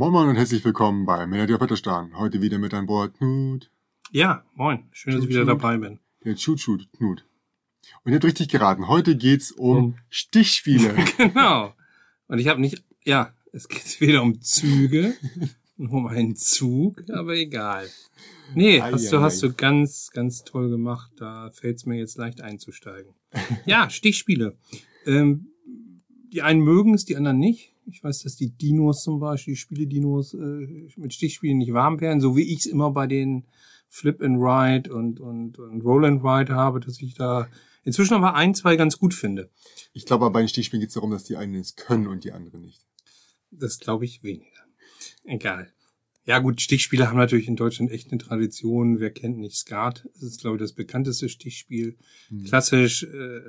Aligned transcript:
Moin 0.00 0.12
Moin 0.12 0.28
und 0.30 0.36
herzlich 0.36 0.64
willkommen 0.64 1.04
bei 1.04 1.26
Melody 1.26 1.52
auf 1.52 1.60
Wetterstan. 1.60 2.16
Heute 2.16 2.40
wieder 2.40 2.56
mit 2.56 2.72
an 2.72 2.86
Bord 2.86 3.18
Knut. 3.18 3.70
Ja, 4.10 4.46
moin. 4.54 4.84
Schön, 4.92 5.12
dass 5.12 5.24
ich 5.24 5.28
wieder 5.28 5.44
dabei 5.44 5.76
bin. 5.76 5.98
Der 6.24 6.36
Chut 6.36 6.58
Knut. 6.96 7.26
Und 8.02 8.10
ihr 8.10 8.14
habt 8.14 8.24
richtig 8.24 8.48
geraten. 8.48 8.88
Heute 8.88 9.14
geht's 9.14 9.52
um, 9.52 9.76
Um- 9.76 9.94
Stichspiele. 10.08 10.94
genau. 11.18 11.74
Und 12.28 12.38
ich 12.38 12.48
habe 12.48 12.62
nicht, 12.62 12.82
ja, 13.04 13.34
es 13.52 13.68
geht 13.68 14.00
wieder 14.00 14.22
um 14.22 14.40
Züge, 14.40 15.12
um 15.76 16.06
einen 16.06 16.34
Zug, 16.34 17.04
aber 17.10 17.34
egal. 17.34 17.86
Nee, 18.54 18.80
Ei, 18.80 18.92
hast 18.92 19.12
du, 19.12 19.18
ei, 19.18 19.20
hast 19.20 19.44
ei. 19.44 19.48
du 19.48 19.52
ganz, 19.52 20.08
ganz 20.14 20.44
toll 20.44 20.70
gemacht. 20.70 21.12
Da 21.16 21.50
fällt 21.50 21.76
es 21.76 21.84
mir 21.84 21.98
jetzt 21.98 22.16
leicht 22.16 22.40
einzusteigen. 22.40 23.12
Ja, 23.66 23.90
Stichspiele. 23.90 24.56
Ähm, 25.04 25.48
die 26.32 26.40
einen 26.40 26.62
mögen 26.62 26.94
es, 26.94 27.04
die 27.04 27.18
anderen 27.18 27.38
nicht. 27.38 27.69
Ich 27.86 28.02
weiß, 28.02 28.22
dass 28.22 28.36
die 28.36 28.50
Dinos 28.50 29.02
zum 29.02 29.20
Beispiel, 29.20 29.54
die 29.54 29.60
Spiele-Dinos, 29.60 30.34
äh, 30.34 30.88
mit 30.96 31.12
Stichspielen 31.12 31.58
nicht 31.58 31.72
warm 31.72 32.00
werden, 32.00 32.20
so 32.20 32.36
wie 32.36 32.42
ich 32.42 32.60
es 32.60 32.66
immer 32.66 32.90
bei 32.90 33.06
den 33.06 33.46
Flip 33.88 34.22
and 34.22 34.38
Ride 34.40 34.94
und, 34.94 35.20
und, 35.20 35.58
und 35.58 35.80
Roll 35.82 36.04
and 36.04 36.22
Ride 36.22 36.54
habe, 36.54 36.80
dass 36.80 37.00
ich 37.00 37.14
da 37.14 37.48
inzwischen 37.82 38.14
aber 38.14 38.34
ein, 38.34 38.54
zwei 38.54 38.76
ganz 38.76 38.98
gut 38.98 39.14
finde. 39.14 39.50
Ich 39.92 40.06
glaube, 40.06 40.26
aber 40.26 40.34
bei 40.34 40.40
den 40.40 40.48
Stichspielen 40.48 40.80
geht's 40.80 40.94
darum, 40.94 41.10
dass 41.10 41.24
die 41.24 41.36
einen 41.36 41.56
es 41.56 41.74
können 41.74 42.06
und 42.06 42.24
die 42.24 42.32
anderen 42.32 42.62
nicht. 42.62 42.86
Das 43.50 43.78
glaube 43.78 44.04
ich 44.04 44.22
weniger. 44.22 44.46
Egal. 45.24 45.72
Ja 46.24 46.38
gut, 46.38 46.60
Stichspiele 46.60 47.08
haben 47.08 47.16
natürlich 47.16 47.48
in 47.48 47.56
Deutschland 47.56 47.90
echt 47.90 48.12
eine 48.12 48.18
Tradition. 48.18 49.00
Wer 49.00 49.10
kennt 49.10 49.38
nicht 49.38 49.56
Skat? 49.56 50.08
Das 50.14 50.22
ist, 50.22 50.40
glaube 50.40 50.56
ich, 50.56 50.60
das 50.60 50.74
bekannteste 50.74 51.28
Stichspiel. 51.28 51.96
Hm. 52.28 52.44
Klassisch, 52.44 53.02
äh, 53.02 53.40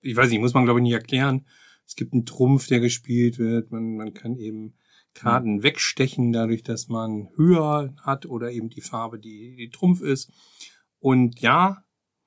ich 0.00 0.16
weiß 0.16 0.30
nicht, 0.30 0.40
muss 0.40 0.54
man, 0.54 0.64
glaube 0.64 0.80
ich, 0.80 0.84
nicht 0.84 0.92
erklären. 0.92 1.44
Es 1.86 1.94
gibt 1.96 2.12
einen 2.12 2.26
Trumpf, 2.26 2.66
der 2.66 2.80
gespielt 2.80 3.38
wird. 3.38 3.70
Man, 3.70 3.96
man 3.96 4.12
kann 4.12 4.36
eben 4.36 4.74
Karten 5.14 5.62
wegstechen, 5.62 6.32
dadurch, 6.32 6.62
dass 6.62 6.88
man 6.88 7.28
höher 7.36 7.94
hat 8.02 8.26
oder 8.26 8.52
eben 8.52 8.68
die 8.68 8.82
Farbe, 8.82 9.18
die, 9.18 9.56
die 9.56 9.70
Trumpf 9.70 10.02
ist. 10.02 10.30
Und 10.98 11.40
ja, 11.40 11.84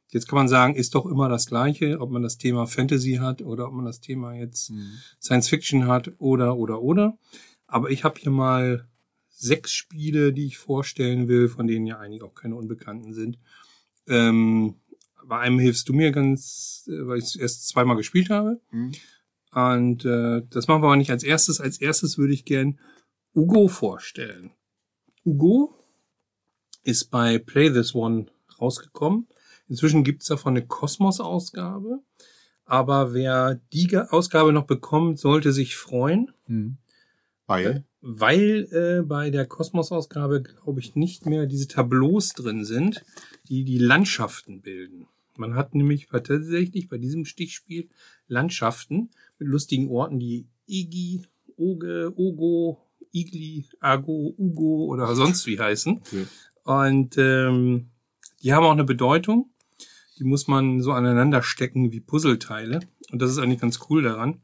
jetzt 0.09 0.27
kann 0.27 0.37
man 0.37 0.47
sagen, 0.47 0.75
ist 0.75 0.95
doch 0.95 1.05
immer 1.05 1.29
das 1.29 1.45
Gleiche, 1.45 1.99
ob 1.99 2.09
man 2.09 2.23
das 2.23 2.37
Thema 2.37 2.65
Fantasy 2.65 3.15
hat 3.15 3.41
oder 3.41 3.67
ob 3.67 3.73
man 3.73 3.85
das 3.85 4.01
Thema 4.01 4.33
jetzt 4.33 4.69
Hm. 4.69 4.91
Science 5.21 5.49
Fiction 5.49 5.87
hat 5.87 6.13
oder 6.17 6.57
oder 6.57 6.81
oder. 6.81 7.17
Aber 7.67 7.91
ich 7.91 8.03
habe 8.03 8.19
hier 8.19 8.31
mal 8.31 8.87
sechs 9.29 9.71
Spiele, 9.71 10.33
die 10.33 10.47
ich 10.47 10.57
vorstellen 10.57 11.27
will, 11.27 11.47
von 11.47 11.67
denen 11.67 11.85
ja 11.85 11.99
einige 11.99 12.25
auch 12.25 12.33
keine 12.33 12.55
Unbekannten 12.55 13.13
sind. 13.13 13.37
Ähm, 14.07 14.75
bei 15.25 15.39
einem 15.39 15.59
hilfst 15.59 15.87
du 15.87 15.93
mir 15.93 16.11
ganz, 16.11 16.87
äh, 16.87 17.07
weil 17.07 17.19
ich 17.19 17.25
es 17.25 17.35
erst 17.35 17.67
zweimal 17.67 17.95
gespielt 17.95 18.29
habe. 18.29 18.59
Hm. 18.71 18.91
Und 19.51 20.05
äh, 20.05 20.43
das 20.49 20.67
machen 20.67 20.81
wir 20.81 20.87
aber 20.87 20.95
nicht 20.95 21.11
als 21.11 21.23
erstes. 21.23 21.59
Als 21.59 21.79
erstes 21.81 22.17
würde 22.17 22.33
ich 22.33 22.45
gern 22.45 22.79
Ugo 23.35 23.67
vorstellen. 23.67 24.51
Ugo 25.25 25.75
ist 26.83 27.05
bei 27.05 27.39
Play 27.39 27.71
This 27.71 27.95
One 27.95 28.27
rausgekommen. 28.59 29.27
Inzwischen 29.67 30.03
gibt's 30.03 30.27
davon 30.27 30.53
eine 30.55 30.65
Kosmos-Ausgabe. 30.65 31.99
Aber 32.65 33.13
wer 33.13 33.59
die 33.73 33.97
Ausgabe 33.97 34.53
noch 34.53 34.65
bekommt, 34.65 35.19
sollte 35.19 35.51
sich 35.51 35.75
freuen, 35.75 36.31
Hm. 36.45 36.77
Weil? 37.47 37.83
weil 38.01 38.67
äh, 38.71 39.01
bei 39.01 39.31
der 39.31 39.47
Kosmos-Ausgabe, 39.47 40.43
glaube 40.43 40.79
ich, 40.79 40.95
nicht 40.95 41.25
mehr 41.25 41.47
diese 41.47 41.67
Tableaus 41.67 42.33
drin 42.33 42.63
sind, 42.63 43.03
die 43.47 43.63
die 43.63 43.79
Landschaften 43.79 44.61
bilden. 44.61 45.07
Man 45.35 45.55
hat 45.55 45.73
nämlich 45.73 46.07
tatsächlich 46.07 46.89
bei 46.89 46.97
diesem 46.99 47.25
Stichspiel 47.25 47.89
Landschaften 48.29 49.09
mit 49.37 49.49
lustigen 49.49 49.89
Orten, 49.89 50.19
die 50.19 50.47
Igi, 50.65 51.23
Oge, 51.57 52.13
Ogo, 52.15 52.79
Igli, 53.11 53.65
Ago, 53.79 54.33
Ugo 54.37 54.85
oder 54.85 55.13
sonst 55.15 55.45
wie 55.45 55.59
heißen. 55.59 56.01
Okay. 56.11 56.25
Und 56.63 57.17
ähm, 57.17 57.89
die 58.43 58.53
haben 58.53 58.63
auch 58.63 58.71
eine 58.71 58.83
Bedeutung. 58.83 59.49
Die 60.19 60.23
muss 60.23 60.47
man 60.47 60.81
so 60.81 60.91
aneinander 60.91 61.41
stecken 61.41 61.91
wie 61.91 61.99
Puzzleteile. 61.99 62.81
Und 63.11 63.21
das 63.21 63.31
ist 63.31 63.39
eigentlich 63.39 63.61
ganz 63.61 63.79
cool 63.89 64.03
daran. 64.03 64.41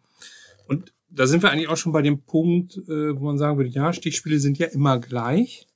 Und 0.68 0.92
da 1.10 1.28
sind 1.28 1.44
wir 1.44 1.52
eigentlich 1.52 1.68
auch 1.68 1.78
schon 1.78 1.92
bei 1.92 2.02
dem 2.02 2.24
Punkt, 2.24 2.78
äh, 2.78 3.16
wo 3.16 3.26
man 3.26 3.38
sagen 3.38 3.58
würde, 3.58 3.70
ja, 3.70 3.94
Stichspiele 3.94 4.40
sind 4.40 4.58
ja 4.58 4.68
immer 4.68 5.00
gleich. 5.00 5.68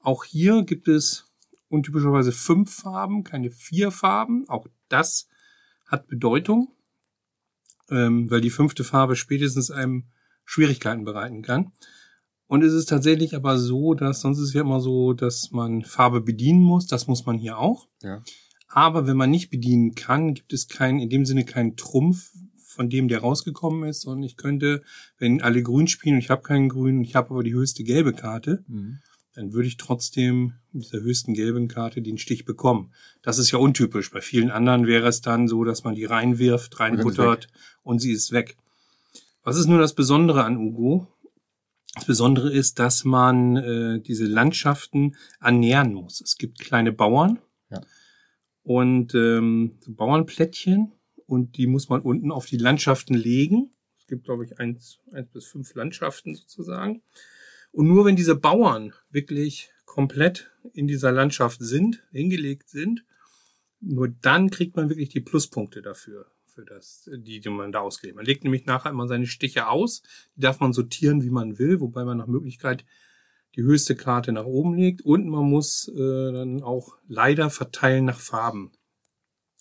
Auch 0.00 0.24
hier 0.24 0.64
gibt 0.64 0.86
es 0.86 1.26
untypischerweise 1.68 2.32
fünf 2.32 2.74
Farben, 2.74 3.24
keine 3.24 3.50
vier 3.50 3.90
Farben. 3.90 4.48
Auch 4.48 4.66
das 4.88 5.28
hat 5.86 6.08
Bedeutung, 6.08 6.68
ähm, 7.90 8.30
weil 8.30 8.40
die 8.40 8.50
fünfte 8.50 8.84
Farbe 8.84 9.16
spätestens 9.16 9.70
einem 9.70 10.04
Schwierigkeiten 10.44 11.04
bereiten 11.04 11.42
kann. 11.42 11.72
Und 12.48 12.62
es 12.62 12.72
ist 12.72 12.88
tatsächlich 12.88 13.34
aber 13.34 13.58
so, 13.58 13.94
dass 13.94 14.20
sonst 14.20 14.38
ist 14.38 14.48
es 14.48 14.54
ja 14.54 14.60
immer 14.60 14.80
so, 14.80 15.12
dass 15.12 15.50
man 15.50 15.82
Farbe 15.82 16.20
bedienen 16.20 16.62
muss. 16.62 16.86
Das 16.86 17.08
muss 17.08 17.26
man 17.26 17.38
hier 17.38 17.58
auch. 17.58 17.88
Ja. 18.02 18.22
Aber 18.68 19.06
wenn 19.06 19.16
man 19.16 19.30
nicht 19.30 19.50
bedienen 19.50 19.94
kann, 19.94 20.34
gibt 20.34 20.52
es 20.52 20.68
keinen, 20.68 21.00
in 21.00 21.08
dem 21.08 21.24
Sinne 21.24 21.44
keinen 21.44 21.76
Trumpf 21.76 22.32
von 22.56 22.88
dem, 22.90 23.08
der 23.08 23.20
rausgekommen 23.20 23.88
ist. 23.88 24.04
Und 24.04 24.22
ich 24.22 24.36
könnte, 24.36 24.82
wenn 25.18 25.40
alle 25.40 25.62
grün 25.62 25.88
spielen 25.88 26.16
und 26.16 26.20
ich 26.20 26.30
habe 26.30 26.42
keinen 26.42 26.68
grün, 26.68 27.02
ich 27.02 27.16
habe 27.16 27.30
aber 27.30 27.42
die 27.42 27.54
höchste 27.54 27.82
gelbe 27.84 28.12
Karte, 28.12 28.64
Hm. 28.68 28.98
Dann 29.36 29.52
würde 29.52 29.68
ich 29.68 29.76
trotzdem 29.76 30.54
mit 30.72 30.84
dieser 30.84 31.00
höchsten 31.00 31.34
gelben 31.34 31.68
Karte 31.68 32.00
den 32.00 32.16
Stich 32.16 32.46
bekommen. 32.46 32.92
Das 33.20 33.36
ist 33.38 33.50
ja 33.50 33.58
untypisch. 33.58 34.10
Bei 34.10 34.22
vielen 34.22 34.50
anderen 34.50 34.86
wäre 34.86 35.06
es 35.06 35.20
dann 35.20 35.46
so, 35.46 35.62
dass 35.62 35.84
man 35.84 35.94
die 35.94 36.06
reinwirft, 36.06 36.80
reinbuttert 36.80 37.48
und 37.82 37.98
sie 38.00 38.12
ist 38.12 38.32
weg. 38.32 38.56
Was 39.42 39.58
ist 39.58 39.66
nur 39.66 39.78
das 39.78 39.94
Besondere 39.94 40.42
an 40.42 40.56
Ugo? 40.56 41.06
Das 41.94 42.06
Besondere 42.06 42.50
ist, 42.50 42.78
dass 42.78 43.04
man 43.04 43.56
äh, 43.56 44.00
diese 44.00 44.24
Landschaften 44.24 45.16
ernähren 45.40 45.92
muss. 45.92 46.20
Es 46.22 46.36
gibt 46.38 46.58
kleine 46.58 46.92
Bauern 46.92 47.38
Ja. 47.70 47.82
und 48.62 49.14
ähm, 49.14 49.76
so 49.80 49.92
Bauernplättchen 49.92 50.92
und 51.26 51.58
die 51.58 51.66
muss 51.66 51.90
man 51.90 52.00
unten 52.00 52.32
auf 52.32 52.46
die 52.46 52.58
Landschaften 52.58 53.14
legen. 53.14 53.70
Es 53.98 54.06
gibt, 54.06 54.24
glaube 54.24 54.46
ich, 54.46 54.58
eins, 54.58 54.98
eins 55.12 55.28
bis 55.30 55.44
fünf 55.44 55.74
Landschaften 55.74 56.34
sozusagen. 56.34 57.02
Und 57.76 57.88
nur 57.88 58.06
wenn 58.06 58.16
diese 58.16 58.34
Bauern 58.34 58.94
wirklich 59.10 59.70
komplett 59.84 60.50
in 60.72 60.86
dieser 60.86 61.12
Landschaft 61.12 61.58
sind, 61.60 62.02
hingelegt 62.10 62.70
sind, 62.70 63.04
nur 63.80 64.08
dann 64.08 64.48
kriegt 64.48 64.76
man 64.76 64.88
wirklich 64.88 65.10
die 65.10 65.20
Pluspunkte 65.20 65.82
dafür, 65.82 66.24
für 66.46 66.64
das, 66.64 67.10
die, 67.14 67.38
die 67.38 67.50
man 67.50 67.72
da 67.72 67.80
ausgeht. 67.80 68.14
Man 68.14 68.24
legt 68.24 68.44
nämlich 68.44 68.64
nachher 68.64 68.88
immer 68.88 69.06
seine 69.06 69.26
Stiche 69.26 69.68
aus, 69.68 70.02
die 70.36 70.40
darf 70.40 70.58
man 70.58 70.72
sortieren, 70.72 71.22
wie 71.22 71.28
man 71.28 71.58
will, 71.58 71.78
wobei 71.80 72.06
man 72.06 72.16
nach 72.16 72.28
Möglichkeit 72.28 72.86
die 73.56 73.62
höchste 73.62 73.94
Karte 73.94 74.32
nach 74.32 74.46
oben 74.46 74.72
legt 74.72 75.02
und 75.02 75.28
man 75.28 75.44
muss 75.44 75.86
äh, 75.88 76.32
dann 76.32 76.62
auch 76.62 76.96
leider 77.08 77.50
verteilen 77.50 78.06
nach 78.06 78.20
Farben. 78.20 78.72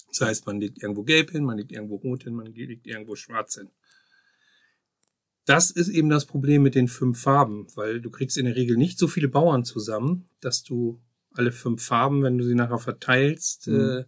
Das 0.07 0.25
heißt, 0.25 0.45
man 0.45 0.61
legt 0.61 0.81
irgendwo 0.81 1.03
gelb 1.03 1.31
hin, 1.31 1.43
man 1.43 1.57
legt 1.57 1.73
irgendwo 1.73 1.95
rot 1.95 2.23
hin, 2.23 2.33
man 2.33 2.45
legt 2.45 2.87
irgendwo 2.87 3.17
schwarz 3.17 3.55
hin. 3.55 3.71
Das 5.45 5.69
ist 5.71 5.89
eben 5.89 6.09
das 6.09 6.25
Problem 6.25 6.63
mit 6.63 6.75
den 6.75 6.87
fünf 6.87 7.19
Farben, 7.21 7.67
weil 7.75 8.01
du 8.01 8.09
kriegst 8.09 8.37
in 8.37 8.45
der 8.45 8.55
Regel 8.55 8.77
nicht 8.77 8.97
so 8.97 9.07
viele 9.07 9.27
Bauern 9.27 9.63
zusammen, 9.63 10.27
dass 10.41 10.63
du 10.63 10.99
alle 11.33 11.51
fünf 11.51 11.83
Farben, 11.83 12.23
wenn 12.23 12.37
du 12.37 12.43
sie 12.45 12.55
nachher 12.55 12.79
verteilst, 12.79 13.67
Mhm. 13.67 13.79
äh, 13.79 14.03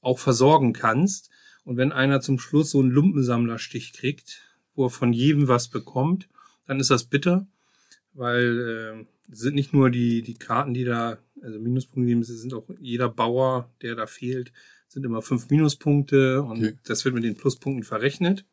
auch 0.00 0.18
versorgen 0.18 0.72
kannst. 0.72 1.30
Und 1.64 1.76
wenn 1.76 1.92
einer 1.92 2.20
zum 2.20 2.38
Schluss 2.38 2.70
so 2.70 2.80
einen 2.80 2.90
Lumpensammlerstich 2.90 3.92
kriegt, 3.92 4.42
wo 4.74 4.86
er 4.86 4.90
von 4.90 5.12
jedem 5.12 5.48
was 5.48 5.68
bekommt, 5.68 6.28
dann 6.66 6.80
ist 6.80 6.90
das 6.90 7.04
bitter, 7.04 7.46
weil 8.12 9.04
äh, 9.28 9.32
es 9.32 9.40
sind 9.40 9.54
nicht 9.54 9.72
nur 9.72 9.90
die, 9.90 10.22
die 10.22 10.34
Karten, 10.34 10.74
die 10.74 10.84
da, 10.84 11.18
also 11.42 11.58
Minuspunkte 11.58 12.06
geben, 12.08 12.20
es 12.20 12.28
sind 12.28 12.54
auch 12.54 12.68
jeder 12.80 13.08
Bauer, 13.08 13.70
der 13.82 13.94
da 13.94 14.06
fehlt, 14.06 14.52
sind 14.88 15.04
immer 15.04 15.22
fünf 15.22 15.50
Minuspunkte 15.50 16.42
und 16.42 16.58
Okay. 16.58 16.78
das 16.84 17.04
wird 17.04 17.14
mit 17.14 17.24
den 17.24 17.36
Pluspunkten 17.36 17.84
verrechnet. 17.84 18.44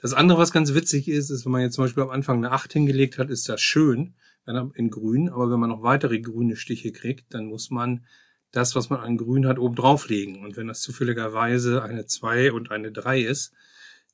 Das 0.00 0.12
andere, 0.12 0.38
was 0.38 0.52
ganz 0.52 0.74
witzig 0.74 1.08
ist, 1.08 1.30
ist, 1.30 1.44
wenn 1.44 1.52
man 1.52 1.62
jetzt 1.62 1.74
zum 1.74 1.84
Beispiel 1.84 2.02
am 2.02 2.10
Anfang 2.10 2.38
eine 2.38 2.52
8 2.52 2.72
hingelegt 2.72 3.18
hat, 3.18 3.30
ist 3.30 3.48
das 3.48 3.60
schön, 3.60 4.14
dann 4.44 4.70
in 4.74 4.90
grün, 4.90 5.28
aber 5.28 5.50
wenn 5.50 5.58
man 5.58 5.70
noch 5.70 5.82
weitere 5.82 6.20
grüne 6.20 6.56
Stiche 6.56 6.92
kriegt, 6.92 7.34
dann 7.34 7.46
muss 7.46 7.70
man 7.70 8.04
das, 8.52 8.74
was 8.74 8.90
man 8.90 9.00
an 9.00 9.16
grün 9.16 9.46
hat, 9.46 9.58
oben 9.58 9.74
drauflegen. 9.74 10.44
Und 10.44 10.56
wenn 10.56 10.68
das 10.68 10.80
zufälligerweise 10.80 11.82
eine 11.82 12.06
2 12.06 12.52
und 12.52 12.70
eine 12.70 12.92
3 12.92 13.20
ist, 13.20 13.52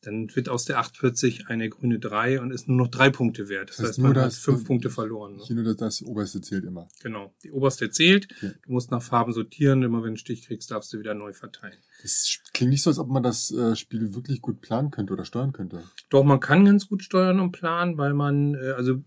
dann 0.02 0.34
wird 0.34 0.49
aus 0.49 0.64
der 0.64 0.78
840 0.78 1.46
eine 1.49 1.69
grüne 1.69 1.99
3 1.99 2.40
und 2.40 2.50
ist 2.50 2.69
nur 2.69 2.76
noch 2.76 2.88
drei 2.88 3.08
Punkte 3.10 3.49
wert. 3.49 3.70
Das, 3.70 3.76
Das 3.76 3.84
heißt 3.84 3.88
heißt, 3.90 3.99
nur 3.99 4.08
man 4.08 4.14
das- 4.14 4.37
hat 4.37 4.43
fünf 4.43 4.64
Punkte 4.64 4.90
verloren. 4.90 5.37
Ne? 5.37 5.43
Nur 5.54 5.64
das, 5.64 5.76
das 5.76 6.02
oberste 6.02 6.40
zählt 6.40 6.64
immer. 6.64 6.88
Genau. 7.02 7.32
Die 7.44 7.50
oberste 7.52 7.90
zählt. 7.90 8.26
Okay. 8.37 8.52
Du 8.66 8.72
musst 8.72 8.90
nach 8.90 9.02
Farben 9.02 9.32
sortieren. 9.32 9.82
Immer 9.82 9.99
wenn 9.99 10.02
du 10.02 10.06
einen 10.08 10.16
Stich 10.16 10.46
kriegst, 10.46 10.70
darfst 10.70 10.93
du 10.93 10.99
wieder 10.99 11.14
neu 11.14 11.32
verteilen. 11.32 11.76
Das 12.02 12.38
klingt 12.52 12.70
nicht 12.72 12.82
so, 12.82 12.90
als 12.90 12.99
ob 12.99 13.08
man 13.08 13.22
das 13.22 13.50
äh, 13.52 13.76
Spiel 13.76 14.14
wirklich 14.14 14.40
gut 14.43 14.60
planen 14.60 14.90
könnte 14.90 15.12
oder 15.12 15.25
steuern 15.25 15.52
könnte. 15.52 15.82
Doch, 16.10 16.25
man 16.25 16.40
kann 16.40 16.64
ganz 16.64 16.88
gut 16.88 17.02
steuern 17.02 17.38
und 17.40 17.52
planen, 17.52 17.96
weil 17.96 18.12
man, 18.14 18.55
äh, 18.55 18.72
also 18.76 19.02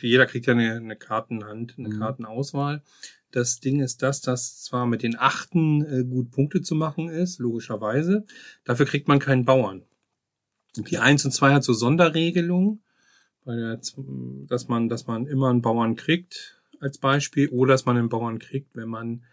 jeder 0.00 0.26
kriegt 0.26 0.46
ja 0.46 0.52
eine, 0.54 0.74
eine 0.76 0.96
Kartenhand, 0.96 1.74
eine 1.78 1.88
Mhm. 1.88 1.98
Kartenauswahl. 1.98 2.82
Das 3.30 3.60
Ding 3.60 3.80
ist 3.80 4.02
das, 4.02 4.20
dass 4.22 4.62
zwar 4.62 4.86
mit 4.86 5.02
den 5.02 5.18
Achten 5.18 5.84
äh, 5.84 6.04
gut 6.04 6.30
Punkte 6.30 6.62
zu 6.62 6.74
machen 6.74 7.08
ist, 7.10 7.38
logischerweise. 7.38 8.24
Dafür 8.64 8.86
kriegt 8.86 9.08
man 9.08 9.18
keinen 9.18 9.44
Bauern. 9.44 9.82
Die 10.84 10.98
Eins 10.98 11.24
und 11.24 11.32
Zwei 11.32 11.52
hat 11.52 11.64
so 11.64 11.72
Sonderregelungen. 11.72 12.82
der, 13.46 13.80
dass 14.48 14.68
man, 14.68 14.88
dass 14.88 15.06
man 15.06 15.26
immer 15.26 15.48
einen 15.48 15.62
Bauern 15.62 15.96
kriegt 15.96 16.60
als 16.80 16.98
Beispiel 16.98 17.48
oder 17.48 17.72
dass 17.72 17.86
man 17.86 17.96
einen 17.96 18.08
Bauern 18.10 18.38
kriegt, 18.38 18.76
wenn 18.76 18.88
man 18.88 19.24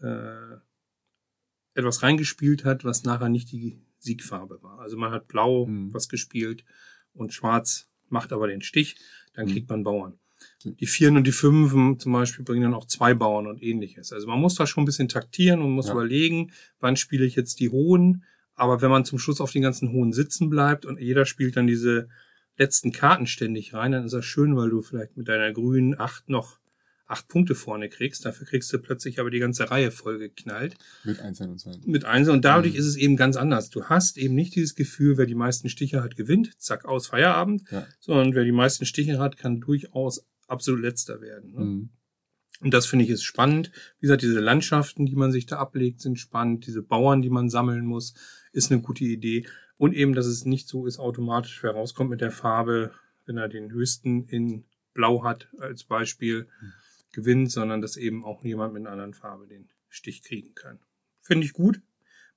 äh, 0.00 0.56
etwas 1.74 2.02
reingespielt 2.02 2.64
hat, 2.64 2.84
was 2.84 3.04
nachher 3.04 3.28
nicht 3.28 3.50
die 3.52 3.78
Siegfarbe 3.98 4.62
war. 4.62 4.78
Also 4.80 4.96
man 4.96 5.10
hat 5.12 5.28
blau 5.28 5.66
Mhm. 5.66 5.92
was 5.92 6.08
gespielt 6.08 6.64
und 7.12 7.32
schwarz 7.32 7.88
macht 8.08 8.32
aber 8.32 8.46
den 8.46 8.62
Stich, 8.62 8.96
dann 9.34 9.46
Mhm. 9.46 9.52
kriegt 9.52 9.68
man 9.68 9.82
Bauern. 9.82 10.14
Mhm. 10.64 10.76
Die 10.76 10.86
Vieren 10.86 11.16
und 11.16 11.26
die 11.26 11.32
Fünfen 11.32 11.98
zum 11.98 12.12
Beispiel 12.12 12.44
bringen 12.44 12.62
dann 12.62 12.74
auch 12.74 12.86
zwei 12.86 13.14
Bauern 13.14 13.46
und 13.46 13.62
ähnliches. 13.62 14.12
Also 14.12 14.26
man 14.28 14.38
muss 14.40 14.54
da 14.54 14.66
schon 14.66 14.82
ein 14.82 14.86
bisschen 14.86 15.08
taktieren 15.08 15.60
und 15.60 15.72
muss 15.72 15.86
Ja. 15.86 15.92
überlegen, 15.92 16.52
wann 16.78 16.96
spiele 16.96 17.24
ich 17.26 17.34
jetzt 17.34 17.58
die 17.60 17.70
Hohen. 17.70 18.24
Aber 18.56 18.80
wenn 18.82 18.90
man 18.90 19.04
zum 19.04 19.18
Schluss 19.18 19.40
auf 19.40 19.52
den 19.52 19.62
ganzen 19.62 19.92
Hohen 19.92 20.12
sitzen 20.12 20.48
bleibt 20.50 20.84
und 20.86 20.98
jeder 21.00 21.26
spielt 21.26 21.56
dann 21.56 21.66
diese 21.66 22.08
letzten 22.58 22.90
Karten 22.90 23.26
ständig 23.26 23.74
rein, 23.74 23.92
dann 23.92 24.04
ist 24.06 24.12
das 24.12 24.24
schön, 24.24 24.56
weil 24.56 24.70
du 24.70 24.80
vielleicht 24.82 25.16
mit 25.16 25.28
deiner 25.28 25.52
grünen 25.52 25.98
acht 25.98 26.28
noch 26.28 26.58
acht 27.08 27.28
Punkte 27.28 27.54
vorne 27.54 27.88
kriegst. 27.88 28.24
Dafür 28.24 28.46
kriegst 28.48 28.72
du 28.72 28.78
plötzlich 28.78 29.20
aber 29.20 29.30
die 29.30 29.38
ganze 29.38 29.70
Reihe 29.70 29.92
voll 29.92 30.18
geknallt 30.18 30.74
Mit 31.04 31.20
Einzelnen 31.20 31.52
und 31.52 31.58
Zwei. 31.60 31.76
mit 31.84 32.04
Einzel 32.04 32.32
und 32.32 32.44
dadurch 32.44 32.72
Mhm. 32.72 32.80
ist 32.80 32.86
es 32.86 32.96
eben 32.96 33.16
ganz 33.16 33.36
anders. 33.36 33.70
Du 33.70 33.84
hast 33.84 34.18
eben 34.18 34.34
nicht 34.34 34.56
dieses 34.56 34.74
Gefühl, 34.74 35.16
wer 35.16 35.26
die 35.26 35.36
meisten 35.36 35.68
Stiche 35.68 36.02
hat, 36.02 36.16
gewinnt, 36.16 36.60
zack, 36.60 36.84
aus 36.84 37.06
Feierabend, 37.08 37.62
Ja. 37.70 37.86
sondern 38.00 38.34
wer 38.34 38.42
die 38.44 38.50
meisten 38.52 38.86
Stiche 38.86 39.20
hat, 39.20 39.36
kann 39.36 39.60
durchaus 39.60 40.26
absolut 40.48 40.80
letzter 40.80 41.20
werden. 41.20 41.52
Ne? 41.52 41.60
Mhm. 41.64 41.90
Und 42.62 42.72
das 42.74 42.86
finde 42.86 43.04
ich 43.04 43.10
ist 43.10 43.22
spannend. 43.22 43.70
Wie 44.00 44.06
gesagt, 44.06 44.22
diese 44.22 44.40
Landschaften, 44.40 45.04
die 45.06 45.14
man 45.14 45.30
sich 45.30 45.44
da 45.46 45.58
ablegt, 45.58 46.00
sind 46.00 46.18
spannend. 46.18 46.66
Diese 46.66 46.82
Bauern, 46.82 47.20
die 47.22 47.28
man 47.30 47.50
sammeln 47.50 47.84
muss, 47.84 48.14
ist 48.56 48.72
eine 48.72 48.80
gute 48.80 49.04
Idee. 49.04 49.46
Und 49.76 49.92
eben, 49.92 50.14
dass 50.14 50.26
es 50.26 50.44
nicht 50.44 50.68
so 50.68 50.86
ist, 50.86 50.98
automatisch 50.98 51.62
wer 51.62 51.72
rauskommt 51.72 52.10
mit 52.10 52.20
der 52.20 52.30
Farbe, 52.30 52.92
wenn 53.26 53.36
er 53.36 53.48
den 53.48 53.70
höchsten 53.70 54.26
in 54.28 54.64
Blau 54.94 55.22
hat, 55.22 55.48
als 55.58 55.84
Beispiel, 55.84 56.48
Mhm. 56.60 56.72
gewinnt, 57.12 57.52
sondern 57.52 57.80
dass 57.80 57.96
eben 57.96 58.24
auch 58.24 58.44
jemand 58.44 58.72
mit 58.74 58.82
einer 58.82 58.92
anderen 58.92 59.14
Farbe 59.14 59.46
den 59.46 59.68
Stich 59.88 60.22
kriegen 60.22 60.54
kann. 60.54 60.78
Finde 61.20 61.46
ich 61.46 61.52
gut. 61.52 61.80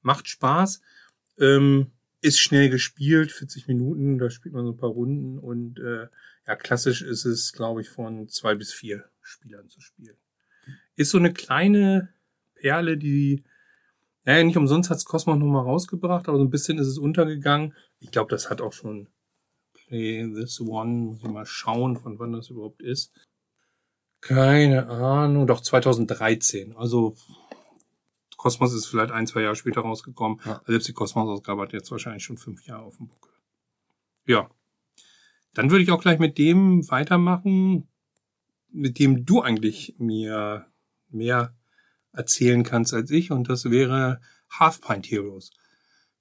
Macht 0.01 0.27
Spaß. 0.27 0.81
Ähm, 1.37 1.91
ist 2.21 2.39
schnell 2.39 2.69
gespielt, 2.69 3.31
40 3.31 3.67
Minuten, 3.67 4.17
da 4.17 4.29
spielt 4.29 4.53
man 4.53 4.65
so 4.65 4.71
ein 4.71 4.77
paar 4.77 4.89
Runden 4.89 5.39
und 5.39 5.79
äh, 5.79 6.07
ja, 6.45 6.55
klassisch 6.55 7.01
ist 7.01 7.25
es, 7.25 7.53
glaube 7.53 7.81
ich, 7.81 7.89
von 7.89 8.27
zwei 8.27 8.55
bis 8.55 8.73
vier 8.73 9.09
Spielern 9.21 9.69
zu 9.69 9.79
spielen. 9.79 10.17
Ist 10.95 11.11
so 11.11 11.17
eine 11.17 11.31
kleine 11.31 12.09
Perle, 12.55 12.97
die, 12.97 13.43
naja, 14.29 14.43
nicht 14.43 14.57
umsonst 14.57 14.91
hat's 14.91 15.05
Cosmos 15.05 15.39
nochmal 15.39 15.63
rausgebracht, 15.63 16.27
aber 16.27 16.37
so 16.37 16.43
ein 16.43 16.51
bisschen 16.51 16.77
ist 16.77 16.85
es 16.85 16.99
untergegangen. 16.99 17.73
Ich 17.99 18.11
glaube, 18.11 18.29
das 18.29 18.51
hat 18.51 18.61
auch 18.61 18.73
schon 18.73 19.07
Play 19.73 20.23
This 20.31 20.61
One, 20.61 20.91
muss 20.91 21.23
ich 21.23 21.29
mal 21.31 21.47
schauen, 21.47 21.97
von 21.97 22.19
wann 22.19 22.33
das 22.33 22.51
überhaupt 22.51 22.83
ist. 22.83 23.11
Keine 24.21 24.87
Ahnung, 24.87 25.47
doch 25.47 25.61
2013. 25.61 26.75
Also 26.77 27.15
Cosmos 28.37 28.71
ist 28.71 28.85
vielleicht 28.85 29.09
ein, 29.09 29.25
zwei 29.25 29.41
Jahre 29.41 29.55
später 29.55 29.81
rausgekommen. 29.81 30.39
Ja. 30.45 30.59
Also 30.59 30.73
selbst 30.73 30.87
die 30.89 30.93
Cosmos-Ausgabe 30.93 31.63
hat 31.63 31.73
jetzt 31.73 31.89
wahrscheinlich 31.89 32.23
schon 32.23 32.37
fünf 32.37 32.63
Jahre 32.67 32.83
auf 32.83 32.97
dem 32.97 33.07
Buckel. 33.07 33.33
Ja. 34.27 34.51
Dann 35.55 35.71
würde 35.71 35.81
ich 35.81 35.91
auch 35.91 36.01
gleich 36.01 36.19
mit 36.19 36.37
dem 36.37 36.87
weitermachen, 36.91 37.87
mit 38.69 38.99
dem 38.99 39.25
du 39.25 39.41
eigentlich 39.41 39.95
mir 39.97 40.67
mehr 41.09 41.55
erzählen 42.13 42.63
kannst 42.63 42.93
als 42.93 43.11
ich. 43.11 43.31
Und 43.31 43.49
das 43.49 43.65
wäre 43.65 44.19
Half 44.49 44.81
Pint 44.81 45.09
Heroes. 45.09 45.51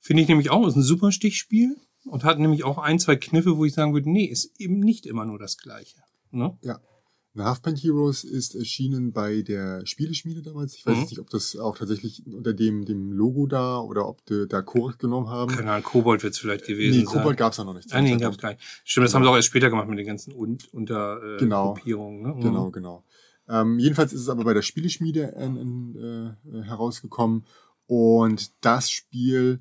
Finde 0.01 0.23
ich 0.23 0.29
nämlich 0.29 0.51
auch, 0.51 0.67
ist 0.67 0.77
ein 0.77 0.83
super 0.83 1.13
Stichspiel 1.13 1.77
und 2.05 2.25
hat 2.25 2.39
nämlich 2.39 2.65
auch 2.65 2.79
ein, 2.79 2.99
zwei 2.99 3.17
Kniffe, 3.17 3.57
wo 3.57 3.65
ich 3.65 3.75
sagen 3.75 3.93
würde, 3.95 4.11
nee, 4.11 4.25
ist 4.27 4.59
eben 4.61 4.81
nicht 4.81 5.07
immer 5.07 5.25
nur 5.25 5.39
das 5.39 5.57
Gleiche. 5.59 5.99
Ne? 6.31 6.57
The 7.35 7.43
Halfpint 7.45 7.79
Heroes 7.85 8.25
ist 8.25 8.57
erschienen 8.57 9.13
bei 9.13 9.43
der 9.43 9.87
Spieleschmiede 9.87 10.43
damals. 10.43 10.75
Ich 10.75 10.85
weiß 10.85 10.97
Mhm. 10.97 11.03
nicht, 11.05 11.19
ob 11.21 11.31
das 11.31 11.57
auch 11.57 11.77
tatsächlich 11.79 12.27
unter 12.27 12.53
dem, 12.53 12.85
dem 12.85 13.13
Logo 13.13 13.47
da 13.47 13.79
oder 13.81 14.09
ob 14.09 14.25
die 14.27 14.47
da 14.49 14.61
Korit 14.63 14.99
genommen 14.99 15.29
haben. 15.29 15.55
Keine 15.55 15.71
Ahnung, 15.71 15.85
Kobold 15.85 16.23
wird 16.25 16.33
es 16.33 16.39
vielleicht 16.41 16.67
gewesen 16.67 16.99
nee, 16.99 17.05
sein. 17.05 17.15
Kobold 17.15 17.37
gab's 17.37 17.59
da 17.59 17.65
noch 17.65 17.75
nicht. 17.75 17.93
Ah, 17.93 18.01
nee, 18.01 18.11
Zum 18.11 18.19
gab's 18.19 18.39
Zeitpunkt. 18.39 18.43
gar 18.43 18.51
nicht. 18.51 18.83
Stimmt, 18.85 19.07
das 19.07 19.15
haben 19.15 19.23
sie 19.23 19.29
auch 19.31 19.37
erst 19.37 19.47
später 19.49 19.71
gemacht 19.71 19.89
mit 19.89 19.99
den 19.99 20.07
ganzen 20.07 20.33
Un 20.35 20.59
unter 20.73 21.23
äh, 21.23 21.39
Genau. 21.39 21.77
Ne? 21.87 22.35
Mhm. 22.35 22.41
Genau, 22.41 22.71
genau. 22.71 23.05
Ähm, 23.49 23.79
jedenfalls 23.79 24.13
ist 24.13 24.21
es 24.23 24.29
aber 24.29 24.45
bei 24.45 24.55
der 24.55 24.63
Spieleschmiede 24.63 25.35
äh, 25.37 26.59
äh, 26.59 26.63
herausgekommen 26.63 27.45
und 27.87 28.53
das 28.61 28.91
Spiel 28.91 29.61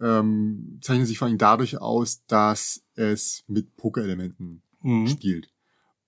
ähm, 0.00 0.78
zeichnet 0.82 1.06
sich 1.06 1.18
vor 1.18 1.28
allem 1.28 1.38
dadurch 1.38 1.78
aus, 1.78 2.24
dass 2.26 2.82
es 2.94 3.44
mit 3.46 3.76
Pokerelementen 3.76 4.62
Mhm. 4.82 5.06
spielt. 5.08 5.48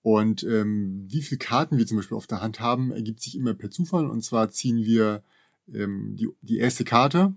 Und 0.03 0.43
ähm, 0.43 1.05
wie 1.09 1.21
viele 1.21 1.39
Karten 1.39 1.77
wir 1.77 1.87
zum 1.87 1.97
Beispiel 1.97 2.15
auf 2.15 2.27
der 2.27 2.41
Hand 2.41 2.59
haben, 2.59 2.91
ergibt 2.91 3.21
sich 3.21 3.35
immer 3.35 3.53
per 3.53 3.71
Zufall. 3.71 4.05
Und 4.05 4.23
zwar 4.23 4.49
ziehen 4.49 4.85
wir 4.85 5.23
ähm, 5.73 6.15
die, 6.15 6.29
die 6.41 6.59
erste 6.59 6.85
Karte, 6.85 7.33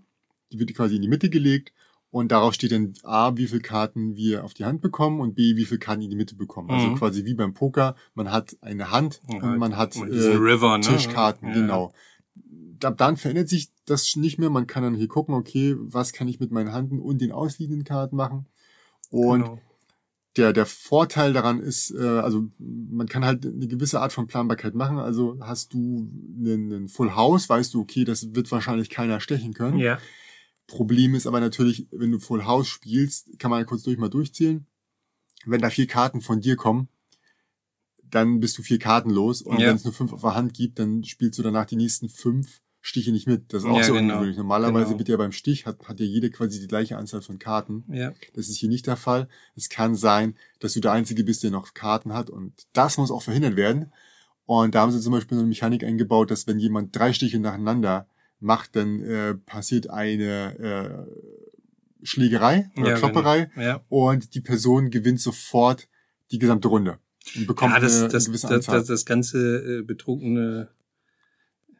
die 0.52 0.58
wird 0.58 0.75
quasi 0.75 0.96
in 0.96 1.02
die 1.02 1.08
Mitte 1.08 1.31
gelegt 1.31 1.72
und 2.11 2.33
darauf 2.33 2.55
steht 2.55 2.73
dann 2.73 2.93
A, 3.05 3.37
wie 3.37 3.47
viele 3.47 3.61
Karten 3.61 4.17
wir 4.17 4.45
auf 4.45 4.55
die 4.55 4.65
Hand 4.65 4.81
bekommen 4.81 5.21
und 5.21 5.35
B, 5.35 5.57
wie 5.57 5.65
viele 5.65 5.79
Karten 5.79 6.03
in 6.03 6.11
die 6.11 6.17
Mitte 6.17 6.35
bekommen. 6.35 6.71
Also 6.71 6.89
Mhm. 6.89 6.95
quasi 6.95 7.25
wie 7.25 7.35
beim 7.35 7.55
Poker, 7.55 7.95
man 8.15 8.31
hat 8.33 8.57
eine 8.61 8.91
Hand 8.91 9.23
Ja, 9.29 9.37
und 9.37 9.59
man 9.59 9.77
hat 9.77 9.97
und 9.97 10.11
äh, 10.12 10.33
River, 10.35 10.79
ne? 10.79 10.85
Tischkarten, 10.85 11.49
Ja. 11.49 11.55
genau. 11.55 11.93
Ab 12.83 12.97
dann 12.97 13.17
verändert 13.17 13.49
sich 13.49 13.71
das 13.85 14.17
nicht 14.17 14.39
mehr. 14.39 14.49
Man 14.51 14.67
kann 14.67 14.83
dann 14.83 14.95
hier 14.95 15.09
gucken, 15.09 15.35
okay, 15.35 15.77
was 15.79 16.12
kann 16.12 16.29
ich 16.29 16.41
mit 16.41 16.51
meinen 16.51 16.73
Handen 16.73 16.99
und 16.99 17.21
den 17.21 17.31
ausliegenden 17.31 17.85
Karten 17.85 18.17
machen. 18.17 18.47
Und 19.11 19.43
Genau. 19.43 19.59
der, 20.37 20.53
der 20.53 20.65
Vorteil 20.67 21.33
daran 21.33 21.61
ist, 21.61 21.91
äh, 21.91 21.99
also 21.99 22.49
man 22.59 23.06
kann 23.09 23.25
halt 23.25 23.45
eine 23.45 23.67
gewisse 23.69 24.01
Art 24.01 24.13
von 24.13 24.27
Planbarkeit 24.27 24.75
machen. 24.75 24.99
Also 24.99 25.37
hast 25.41 25.75
du 25.75 26.09
einen, 26.39 26.73
einen 26.73 26.89
Full 26.89 27.15
House, 27.15 27.49
weißt 27.49 27.75
du, 27.75 27.81
okay, 27.83 28.05
das 28.05 28.35
wird 28.35 28.51
wahrscheinlich 28.51 28.89
keiner 28.91 29.21
stechen 29.21 29.53
können. 29.53 29.79
Ja, 29.79 29.99
Problem 30.70 31.14
ist 31.14 31.26
aber 31.26 31.40
natürlich, 31.40 31.87
wenn 31.90 32.11
du 32.12 32.19
Full 32.19 32.44
House 32.44 32.69
spielst, 32.69 33.38
kann 33.38 33.50
man 33.50 33.67
kurz 33.67 33.82
durch 33.82 33.99
mal 33.99 34.08
durchzählen. 34.08 34.67
Wenn 35.44 35.60
da 35.60 35.70
vier 35.70 35.86
Karten 35.86 36.20
von 36.20 36.41
dir 36.41 36.56
kommen, 36.56 36.89
dann 38.03 38.41
bist 38.41 38.58
du 38.58 38.62
vier 38.62 38.79
Karten 38.79 39.10
los. 39.10 39.43
Und 39.43 39.58
Ja. 39.60 39.69
wenn 39.69 39.77
es 39.77 39.84
nur 39.84 39.93
fünf 39.93 40.12
auf 40.12 40.22
der 40.22 40.34
Hand 40.34 40.55
gibt, 40.55 40.79
dann 40.79 41.05
spielst 41.05 41.39
du 41.39 41.43
danach 41.43 41.67
die 41.67 41.77
nächsten 41.77 42.08
fünf 42.08 42.60
Stiche 42.82 43.12
nicht 43.12 43.27
mit. 43.27 43.53
Das 43.53 43.62
ist 43.62 43.69
auch 43.69 43.77
Ja, 43.77 43.84
so 43.84 43.93
genau. 43.93 44.15
ungewöhnlich. 44.15 44.39
Normalerweise 44.39 44.86
Genau. 44.86 44.98
wird 44.98 45.08
ja 45.10 45.17
beim 45.19 45.32
Stich, 45.32 45.67
hat, 45.67 45.86
hat 45.86 46.00
ja 46.00 46.06
jede 46.06 46.31
quasi 46.31 46.60
die 46.60 46.67
gleiche 46.67 46.96
Anzahl 46.96 47.20
von 47.22 47.39
Karten. 47.39 47.84
ja. 47.89 48.12
Das 48.34 48.48
ist 48.48 48.56
hier 48.56 48.69
nicht 48.70 48.86
der 48.86 48.96
Fall. 48.96 49.29
Es 49.55 49.69
kann 49.69 49.94
sein, 49.94 50.34
dass 50.60 50.72
du 50.72 50.81
der 50.81 50.93
Einzige 50.93 51.22
bist, 51.24 51.43
der 51.43 51.50
noch 51.50 51.74
Karten 51.74 52.12
hat. 52.15 52.31
Und 52.31 52.67
das 52.72 52.96
muss 52.96 53.10
auch 53.10 53.22
verhindert 53.22 53.56
werden. 53.56 53.93
Und 54.46 54.74
da 54.74 54.81
haben 54.81 54.93
sie 54.93 55.00
zum 55.00 55.12
Beispiel 55.12 55.36
so 55.36 55.43
eine 55.43 55.48
Mechanik 55.48 55.84
eingebaut, 55.84 56.31
dass 56.31 56.46
wenn 56.46 56.58
jemand 56.58 56.96
drei 56.96 57.12
Stiche 57.12 57.39
nacheinander 57.39 58.08
macht, 58.41 58.75
dann 58.77 59.03
äh, 59.03 59.35
passiert 59.35 59.91
eine 59.91 61.06
äh, 61.11 62.05
Schlägerei 62.06 62.70
oder 62.77 62.91
Ja, 62.91 62.97
Klopperei 62.97 63.51
Ja, 63.56 63.81
und 63.89 64.35
die 64.35 64.41
Person 64.41 64.91
gewinnt 64.91 65.20
sofort 65.20 65.89
die 66.31 66.39
gesamte 66.39 66.69
Runde 66.69 66.99
und 67.37 67.47
bekommt 67.47 67.75
ja 67.75 67.81
das, 67.81 68.01
eine, 68.01 68.09
das, 68.09 68.25
eine 68.25 68.31
gewisse 68.31 68.47
das, 68.49 68.56
Anzahl. 68.56 68.79
das, 68.79 68.87
das 68.89 69.05
ganze 69.05 69.79
äh, 69.81 69.82
betrunkene 69.82 70.69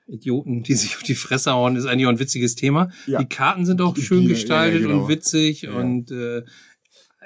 Idioten, 0.07 0.63
die 0.65 0.75
sich 0.75 0.97
auf 0.97 1.03
die 1.05 1.15
Fresse 1.15 1.53
hauen, 1.53 1.77
ist 1.77 1.87
eigentlich 1.87 2.07
auch 2.07 2.11
ein 2.11 2.19
witziges 2.19 2.57
Thema. 2.57 2.91
Ja. 3.07 3.21
Die 3.21 3.29
Karten 3.29 3.65
sind 3.65 3.81
auch 3.81 3.97
schön 3.97 4.23
die- 4.23 4.29
gestaltet 4.29 4.81
ja, 4.83 4.87
genau. 4.89 5.03
und 5.05 5.09
witzig 5.09 5.63
Ja. 5.63 5.73
und 5.73 6.11
äh, 6.11 6.43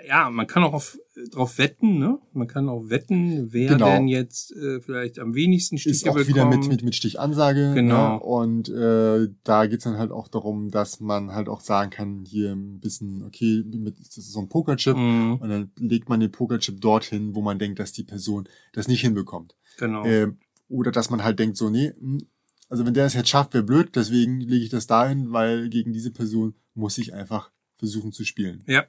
ja, 0.06 0.30
man 0.30 0.46
kann 0.46 0.62
auch 0.64 0.72
auf, 0.72 0.98
drauf 1.32 1.58
wetten, 1.58 1.98
ne? 1.98 2.18
Man 2.32 2.46
kann 2.48 2.68
auch 2.68 2.88
wetten, 2.90 3.52
wer 3.52 3.70
Genau. 3.74 3.86
denn 3.86 4.08
jetzt 4.08 4.52
äh, 4.52 4.80
vielleicht 4.80 5.18
am 5.18 5.34
wenigsten 5.34 5.78
Stiche 5.78 5.90
ist 5.94 6.08
auch 6.08 6.14
bekommt. 6.14 6.28
wieder 6.28 6.44
mit, 6.46 6.66
mit, 6.68 6.82
mit 6.82 6.94
Stichansage. 6.94 7.72
Genau. 7.74 8.14
Ne? 8.14 8.20
Und 8.20 8.68
äh, 8.68 9.28
da 9.44 9.66
geht's 9.66 9.84
dann 9.84 9.98
halt 9.98 10.10
auch 10.10 10.28
darum, 10.28 10.70
dass 10.70 11.00
man 11.00 11.32
halt 11.32 11.48
auch 11.48 11.60
sagen 11.60 11.90
kann, 11.90 12.24
hier 12.26 12.52
ein 12.52 12.80
bisschen, 12.80 13.22
okay, 13.24 13.64
mit, 13.66 13.98
das 13.98 14.16
ist 14.18 14.32
so 14.32 14.40
ein 14.40 14.48
Pokerchip. 14.48 14.96
Mhm, 14.96 15.36
Und 15.40 15.48
dann 15.48 15.70
legt 15.78 16.08
man 16.08 16.20
den 16.20 16.30
Pokerchip 16.32 16.80
dorthin, 16.80 17.34
wo 17.34 17.42
man 17.42 17.58
denkt, 17.58 17.78
dass 17.78 17.92
die 17.92 18.04
Person 18.04 18.48
das 18.72 18.88
nicht 18.88 19.00
hinbekommt. 19.02 19.56
genau. 19.78 20.04
Ähm, 20.04 20.38
oder 20.68 20.90
dass 20.90 21.10
man 21.10 21.22
halt 21.22 21.38
denkt, 21.38 21.56
so, 21.56 21.68
nee, 21.70 21.92
hm, 21.98 22.26
also 22.70 22.86
wenn 22.86 22.94
der 22.94 23.04
es 23.04 23.14
jetzt 23.14 23.28
schafft, 23.28 23.52
wäre 23.54 23.62
blöd, 23.62 23.94
deswegen 23.94 24.40
lege 24.40 24.64
ich 24.64 24.70
das 24.70 24.86
dahin, 24.86 25.30
weil 25.32 25.68
gegen 25.68 25.92
diese 25.92 26.10
Person 26.10 26.54
muss 26.74 26.96
ich 26.98 27.12
einfach 27.14 27.50
versuchen 27.76 28.10
zu 28.12 28.24
spielen. 28.24 28.64
Ja. 28.66 28.84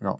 Ja. 0.00 0.18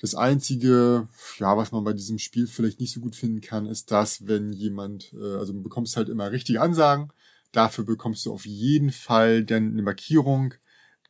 Das 0.00 0.14
einzige, 0.14 1.08
ja, 1.38 1.56
was 1.56 1.72
man 1.72 1.82
bei 1.82 1.92
diesem 1.92 2.18
Spiel 2.18 2.46
vielleicht 2.46 2.78
nicht 2.80 2.92
so 2.92 3.00
gut 3.00 3.16
finden 3.16 3.40
kann, 3.40 3.66
ist 3.66 3.90
das, 3.90 4.26
wenn 4.28 4.52
jemand, 4.52 5.12
äh, 5.12 5.36
also 5.36 5.52
du 5.52 5.62
bekommst 5.62 5.96
halt 5.96 6.08
immer 6.08 6.30
richtige 6.30 6.60
Ansagen, 6.60 7.12
dafür 7.50 7.84
bekommst 7.84 8.24
du 8.26 8.32
auf 8.32 8.46
jeden 8.46 8.92
Fall 8.92 9.44
dann 9.44 9.72
eine 9.72 9.82
Markierung, 9.82 10.54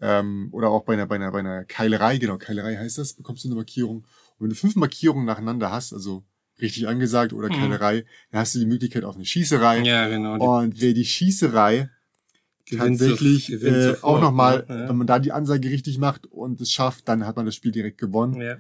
ähm, 0.01 0.49
oder 0.53 0.71
auch 0.71 0.85
bei 0.85 0.95
einer, 0.95 1.07
bei 1.07 1.17
einer, 1.17 1.33
bei 1.33 1.41
einer 1.41 1.65
Keilerei, 1.65 2.19
genau, 2.19 2.39
Keilerei 2.39 2.77
heißt 2.77 2.99
das, 2.99 3.15
bekommst 3.15 3.45
du 3.45 3.49
eine 3.49 3.57
Markierung. 3.57 4.07
Und 4.39 4.45
wenn 4.45 4.51
du 4.51 4.55
fünf 4.55 4.77
Markierungen 4.77 5.27
nacheinander 5.27 5.71
hast, 5.71 5.93
also 5.93 6.25
richtig 6.61 6.89
angesagt 6.89 7.33
oder 7.33 7.49
Mhm. 7.49 7.61
Keilerei, 7.61 8.05
dann 8.31 8.41
hast 8.41 8.55
du 8.55 8.59
die 8.59 8.67
Möglichkeit 8.67 9.05
auf 9.05 9.17
eine 9.17 9.25
Schießerei. 9.25 9.83
ja, 9.83 10.09
genau. 10.09 10.37
Und 10.39 10.81
wer 10.81 10.95
die 10.95 11.05
Schießerei 11.05 11.91
gewinnt 12.71 12.99
tatsächlich 12.99 13.47
so- 13.47 13.53
gewinnt 13.53 13.77
äh, 13.77 14.03
auch 14.03 14.21
nochmal, 14.21 14.65
ne? 14.69 14.87
wenn 14.89 14.97
man 14.97 15.07
da 15.07 15.19
die 15.19 15.33
Ansage 15.33 15.71
richtig 15.71 15.99
macht 15.99 16.27
und 16.27 16.61
es 16.61 16.71
schafft, 16.71 17.09
dann 17.09 17.27
hat 17.27 17.37
man 17.37 17.47
das 17.47 17.55
Spiel 17.55 17.73
direkt 17.73 17.99
gewonnen. 17.99 18.35
Ja. 18.35 18.47
ja. 18.47 18.57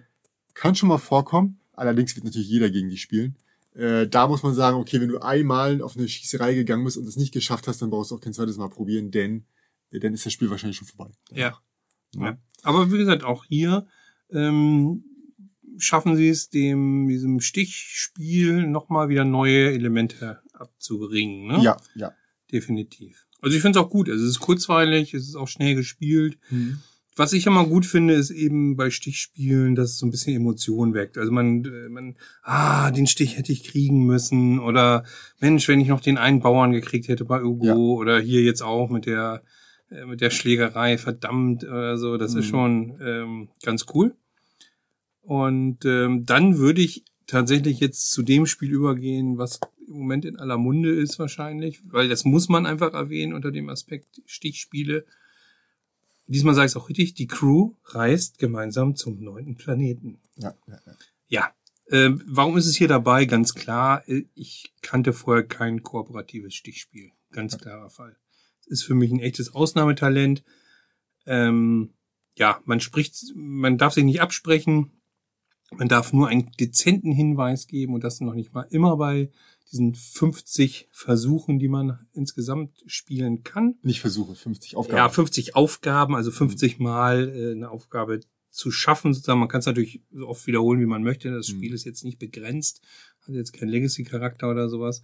Kann 0.54 0.74
schon 0.74 0.88
mal 0.88 0.98
vorkommen, 0.98 1.60
Allerdings 1.78 2.16
wird 2.16 2.24
natürlich 2.24 2.48
jeder 2.48 2.70
gegen 2.70 2.90
die 2.90 2.96
spielen. 2.96 3.36
Äh, 3.72 4.08
da 4.08 4.26
muss 4.26 4.42
man 4.42 4.52
sagen, 4.52 4.76
okay, 4.78 5.00
wenn 5.00 5.10
du 5.10 5.20
einmal 5.20 5.80
auf 5.80 5.96
eine 5.96 6.08
Schießerei 6.08 6.54
gegangen 6.54 6.84
bist 6.84 6.96
und 6.96 7.06
es 7.06 7.16
nicht 7.16 7.32
geschafft 7.32 7.68
hast, 7.68 7.80
dann 7.80 7.90
brauchst 7.90 8.10
du 8.10 8.16
auch 8.16 8.20
kein 8.20 8.32
zweites 8.32 8.56
Mal 8.56 8.68
probieren, 8.68 9.12
denn 9.12 9.46
äh, 9.92 10.00
dann 10.00 10.12
ist 10.12 10.26
das 10.26 10.32
Spiel 10.32 10.50
wahrscheinlich 10.50 10.76
schon 10.76 10.88
vorbei. 10.88 11.12
Ja. 11.30 11.56
ja. 12.16 12.36
Aber 12.64 12.90
wie 12.90 12.98
gesagt, 12.98 13.22
auch 13.22 13.44
hier 13.44 13.86
ähm, 14.32 15.04
schaffen 15.76 16.16
sie 16.16 16.28
es, 16.28 16.50
dem 16.50 17.06
diesem 17.06 17.38
Stichspiel 17.38 18.66
nochmal 18.66 19.08
wieder 19.08 19.24
neue 19.24 19.72
Elemente 19.72 20.42
abzuringen. 20.52 21.46
Ne? 21.46 21.62
Ja, 21.62 21.76
ja. 21.94 22.12
Definitiv. 22.50 23.27
Also 23.40 23.56
ich 23.56 23.62
finde 23.62 23.78
es 23.78 23.84
auch 23.84 23.90
gut. 23.90 24.08
Also 24.08 24.24
es 24.24 24.30
ist 24.30 24.40
kurzweilig, 24.40 25.14
es 25.14 25.28
ist 25.28 25.36
auch 25.36 25.48
schnell 25.48 25.74
gespielt. 25.74 26.38
Mhm. 26.50 26.80
Was 27.16 27.32
ich 27.32 27.46
immer 27.46 27.66
gut 27.66 27.84
finde, 27.84 28.14
ist 28.14 28.30
eben 28.30 28.76
bei 28.76 28.90
Stichspielen, 28.90 29.74
dass 29.74 29.90
es 29.90 29.98
so 29.98 30.06
ein 30.06 30.12
bisschen 30.12 30.36
Emotion 30.36 30.94
weckt. 30.94 31.18
Also 31.18 31.32
man, 31.32 31.64
äh, 31.64 31.88
man, 31.88 32.16
ah, 32.42 32.92
den 32.92 33.08
Stich 33.08 33.36
hätte 33.36 33.52
ich 33.52 33.64
kriegen 33.64 34.06
müssen 34.06 34.60
oder 34.60 35.04
Mensch, 35.40 35.66
wenn 35.66 35.80
ich 35.80 35.88
noch 35.88 36.00
den 36.00 36.16
einen 36.16 36.40
Bauern 36.40 36.72
gekriegt 36.72 37.08
hätte 37.08 37.24
bei 37.24 37.42
Ugo 37.42 37.66
ja. 37.66 37.74
oder 37.74 38.20
hier 38.20 38.42
jetzt 38.42 38.62
auch 38.62 38.88
mit 38.88 39.06
der 39.06 39.42
äh, 39.90 40.04
mit 40.04 40.20
der 40.20 40.30
Schlägerei, 40.30 40.98
verdammt 40.98 41.64
oder 41.64 41.96
so, 41.98 42.16
das 42.18 42.34
mhm. 42.34 42.38
ist 42.38 42.46
schon 42.46 42.98
ähm, 43.00 43.48
ganz 43.62 43.86
cool. 43.94 44.14
Und 45.22 45.84
ähm, 45.84 46.24
dann 46.24 46.58
würde 46.58 46.80
ich 46.80 47.04
tatsächlich 47.28 47.78
jetzt 47.78 48.10
zu 48.10 48.22
dem 48.22 48.46
Spiel 48.46 48.72
übergehen, 48.72 49.38
was 49.38 49.60
im 49.86 49.94
Moment 49.94 50.24
in 50.24 50.38
aller 50.38 50.58
Munde 50.58 50.90
ist 50.90 51.18
wahrscheinlich, 51.18 51.80
weil 51.84 52.08
das 52.08 52.24
muss 52.24 52.48
man 52.48 52.66
einfach 52.66 52.94
erwähnen 52.94 53.34
unter 53.34 53.52
dem 53.52 53.68
Aspekt 53.68 54.20
Stichspiele. 54.26 55.06
Diesmal 56.26 56.54
sage 56.54 56.66
ich 56.66 56.72
es 56.72 56.76
auch 56.76 56.88
richtig, 56.88 57.14
die 57.14 57.26
Crew 57.26 57.74
reist 57.84 58.38
gemeinsam 58.38 58.96
zum 58.96 59.22
neunten 59.22 59.56
Planeten. 59.56 60.20
Ja, 60.36 60.54
ja, 60.66 60.80
ja. 60.84 60.92
ja. 61.28 61.54
Ähm, 61.90 62.22
warum 62.26 62.58
ist 62.58 62.66
es 62.66 62.76
hier 62.76 62.88
dabei? 62.88 63.24
Ganz 63.24 63.54
klar, 63.54 64.06
äh, 64.08 64.24
ich 64.34 64.74
kannte 64.82 65.12
vorher 65.12 65.46
kein 65.46 65.82
kooperatives 65.82 66.54
Stichspiel. 66.54 67.12
Ganz 67.30 67.56
klarer 67.56 67.88
Fall. 67.88 68.16
Es 68.62 68.80
ist 68.80 68.82
für 68.82 68.94
mich 68.94 69.10
ein 69.10 69.20
echtes 69.20 69.54
Ausnahmetalent. 69.54 70.44
Ähm, 71.24 71.94
ja, 72.36 72.60
man 72.64 72.80
spricht, 72.80 73.32
man 73.34 73.78
darf 73.78 73.94
sich 73.94 74.04
nicht 74.04 74.20
absprechen. 74.20 74.97
Man 75.76 75.88
darf 75.88 76.12
nur 76.12 76.28
einen 76.28 76.50
dezenten 76.58 77.12
Hinweis 77.12 77.66
geben 77.66 77.94
und 77.94 78.04
das 78.04 78.20
noch 78.20 78.34
nicht 78.34 78.52
mal 78.54 78.66
immer 78.70 78.96
bei 78.96 79.30
diesen 79.70 79.94
50 79.94 80.88
Versuchen, 80.90 81.58
die 81.58 81.68
man 81.68 81.98
insgesamt 82.12 82.82
spielen 82.86 83.42
kann. 83.42 83.74
Nicht 83.82 84.00
Versuche, 84.00 84.34
50 84.34 84.76
Aufgaben. 84.76 84.96
Ja, 84.96 85.08
50 85.08 85.56
Aufgaben, 85.56 86.16
also 86.16 86.30
50 86.30 86.78
mhm. 86.78 86.84
Mal 86.84 87.28
äh, 87.28 87.52
eine 87.52 87.70
Aufgabe 87.70 88.20
zu 88.50 88.70
schaffen. 88.70 89.12
Sozusagen, 89.12 89.40
man 89.40 89.48
kann 89.48 89.60
es 89.60 89.66
natürlich 89.66 90.02
so 90.10 90.26
oft 90.26 90.46
wiederholen, 90.46 90.80
wie 90.80 90.86
man 90.86 91.02
möchte. 91.02 91.30
Das 91.30 91.48
Spiel 91.48 91.68
mhm. 91.68 91.74
ist 91.74 91.84
jetzt 91.84 92.04
nicht 92.04 92.18
begrenzt, 92.18 92.80
hat 93.26 93.34
jetzt 93.34 93.52
keinen 93.52 93.68
Legacy-Charakter 93.68 94.50
oder 94.50 94.68
sowas. 94.68 95.02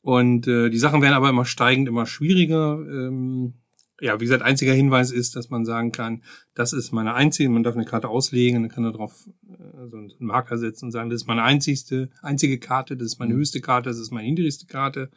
Und 0.00 0.48
äh, 0.48 0.68
die 0.68 0.78
Sachen 0.78 1.00
werden 1.00 1.14
aber 1.14 1.30
immer 1.30 1.44
steigend, 1.44 1.88
immer 1.88 2.06
schwieriger. 2.06 2.84
Ähm, 2.90 3.54
ja, 4.02 4.18
wie 4.18 4.24
gesagt, 4.24 4.42
einziger 4.42 4.72
Hinweis 4.72 5.12
ist, 5.12 5.36
dass 5.36 5.48
man 5.48 5.64
sagen 5.64 5.92
kann, 5.92 6.24
das 6.54 6.72
ist 6.72 6.90
meine 6.90 7.14
einzige, 7.14 7.48
man 7.48 7.62
darf 7.62 7.76
eine 7.76 7.84
Karte 7.84 8.08
auslegen, 8.08 8.62
dann 8.62 8.70
kann 8.70 8.84
er 8.84 8.90
darauf 8.90 9.28
äh, 9.48 9.88
so 9.88 9.96
einen 9.96 10.12
Marker 10.18 10.58
setzen 10.58 10.86
und 10.86 10.90
sagen, 10.90 11.08
das 11.08 11.22
ist 11.22 11.28
meine 11.28 11.44
einzigste, 11.44 12.10
einzige 12.20 12.58
Karte, 12.58 12.96
das 12.96 13.06
ist 13.06 13.20
meine 13.20 13.34
mhm. 13.34 13.38
höchste 13.38 13.60
Karte, 13.60 13.90
das 13.90 14.00
ist 14.00 14.10
meine 14.10 14.28
niedrigste 14.28 14.66
Karte. 14.66 15.08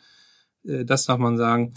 Äh, 0.63 0.85
das 0.85 1.05
darf 1.05 1.17
man 1.17 1.35
sagen. 1.35 1.73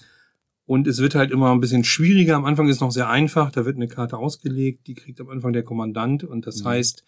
Und 0.66 0.86
es 0.86 0.98
wird 0.98 1.14
halt 1.14 1.30
immer 1.30 1.50
ein 1.50 1.60
bisschen 1.60 1.82
schwieriger. 1.82 2.36
Am 2.36 2.44
Anfang 2.44 2.68
ist 2.68 2.76
es 2.76 2.80
noch 2.82 2.92
sehr 2.92 3.08
einfach. 3.08 3.50
Da 3.50 3.64
wird 3.64 3.76
eine 3.76 3.88
Karte 3.88 4.18
ausgelegt, 4.18 4.86
die 4.86 4.94
kriegt 4.94 5.18
am 5.18 5.30
Anfang 5.30 5.54
der 5.54 5.62
Kommandant. 5.62 6.24
Und 6.24 6.46
das 6.46 6.62
mhm. 6.62 6.68
heißt, 6.68 7.04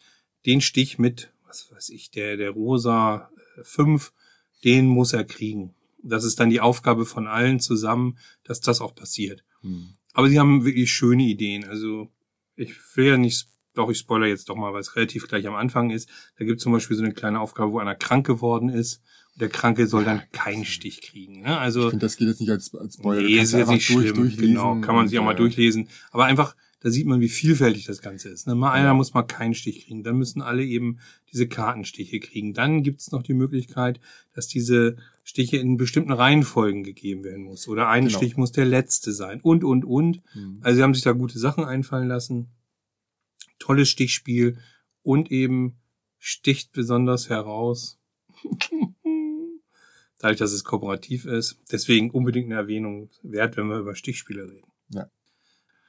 den 0.46 0.62
Stich 0.62 0.98
mit, 0.98 1.30
was 1.46 1.70
weiß 1.70 1.90
ich, 1.90 2.10
der, 2.10 2.38
der 2.38 2.52
Rosa 2.52 3.28
5, 3.62 4.06
äh, 4.06 4.64
den 4.64 4.86
muss 4.86 5.12
er 5.12 5.24
kriegen. 5.24 5.74
Das 6.02 6.24
ist 6.24 6.40
dann 6.40 6.48
die 6.48 6.62
Aufgabe 6.62 7.04
von 7.04 7.26
allen 7.26 7.60
zusammen, 7.60 8.16
dass 8.44 8.62
das 8.62 8.80
auch 8.80 8.94
passiert. 8.94 9.44
Hm. 9.62 9.94
Aber 10.12 10.28
sie 10.28 10.38
haben 10.38 10.64
wirklich 10.64 10.92
schöne 10.92 11.22
Ideen. 11.24 11.64
Also 11.64 12.10
ich 12.56 12.74
will 12.94 13.06
ja 13.06 13.16
nicht, 13.16 13.46
doch 13.74 13.90
ich 13.90 13.98
spoiler 13.98 14.26
jetzt 14.26 14.48
doch 14.48 14.56
mal, 14.56 14.72
weil 14.72 14.80
es 14.80 14.96
relativ 14.96 15.28
gleich 15.28 15.46
am 15.46 15.54
Anfang 15.54 15.90
ist. 15.90 16.08
Da 16.38 16.44
gibt 16.44 16.58
es 16.58 16.62
zum 16.62 16.72
Beispiel 16.72 16.96
so 16.96 17.02
eine 17.02 17.14
kleine 17.14 17.40
Aufgabe, 17.40 17.72
wo 17.72 17.78
einer 17.78 17.94
krank 17.94 18.26
geworden 18.26 18.68
ist. 18.68 19.02
Und 19.34 19.42
der 19.42 19.48
Kranke 19.48 19.86
soll 19.86 20.04
dann 20.04 20.22
keinen 20.32 20.64
Stich 20.64 21.02
kriegen. 21.02 21.42
Ne? 21.42 21.56
Also, 21.56 21.84
ich 21.84 21.90
finde, 21.90 22.06
das 22.06 22.16
geht 22.16 22.28
jetzt 22.28 22.40
nicht 22.40 22.50
als, 22.50 22.74
als 22.74 22.94
Spoiler. 22.94 23.22
Nee, 23.22 23.38
ist 23.38 23.52
jetzt 23.52 23.70
nicht 23.70 23.88
durch, 23.88 24.10
schlimm. 24.10 24.36
Genau, 24.36 24.80
kann 24.80 24.96
man 24.96 25.06
sich 25.08 25.18
auch 25.18 25.24
mal 25.24 25.34
durchlesen. 25.34 25.88
Aber 26.10 26.24
einfach, 26.24 26.56
da 26.80 26.90
sieht 26.90 27.06
man, 27.06 27.20
wie 27.20 27.28
vielfältig 27.28 27.84
das 27.84 28.00
Ganze 28.00 28.30
ist. 28.30 28.46
Ne? 28.46 28.54
Mal 28.54 28.72
einer 28.72 28.94
muss 28.94 29.12
mal 29.12 29.22
keinen 29.22 29.54
Stich 29.54 29.84
kriegen. 29.84 30.02
Dann 30.02 30.16
müssen 30.16 30.40
alle 30.40 30.64
eben 30.64 30.98
diese 31.30 31.46
Kartenstiche 31.46 32.20
kriegen. 32.20 32.54
Dann 32.54 32.82
gibt 32.82 33.00
es 33.00 33.12
noch 33.12 33.22
die 33.22 33.34
Möglichkeit, 33.34 34.00
dass 34.34 34.48
diese 34.48 34.96
Stiche 35.22 35.58
in 35.58 35.76
bestimmten 35.76 36.12
Reihenfolgen 36.12 36.82
gegeben 36.82 37.22
werden 37.22 37.44
muss. 37.44 37.68
Oder 37.68 37.88
ein 37.88 38.06
genau. 38.06 38.16
Stich 38.16 38.38
muss 38.38 38.52
der 38.52 38.64
letzte 38.64 39.12
sein. 39.12 39.40
Und, 39.42 39.62
und, 39.62 39.84
und. 39.84 40.22
Mhm. 40.34 40.58
Also 40.62 40.76
sie 40.76 40.82
haben 40.82 40.94
sich 40.94 41.02
da 41.02 41.12
gute 41.12 41.38
Sachen 41.38 41.64
einfallen 41.64 42.08
lassen. 42.08 42.48
Tolles 43.58 43.90
Stichspiel. 43.90 44.58
Und 45.02 45.30
eben 45.30 45.78
sticht 46.18 46.72
besonders 46.72 47.28
heraus. 47.28 48.00
Dadurch, 50.18 50.38
dass 50.38 50.52
es 50.52 50.64
kooperativ 50.64 51.26
ist. 51.26 51.58
Deswegen 51.70 52.10
unbedingt 52.10 52.46
eine 52.46 52.60
Erwähnung 52.60 53.10
wert, 53.22 53.58
wenn 53.58 53.68
wir 53.68 53.78
über 53.78 53.94
Stichspiele 53.94 54.50
reden. 54.50 54.70
Ja. 54.88 55.10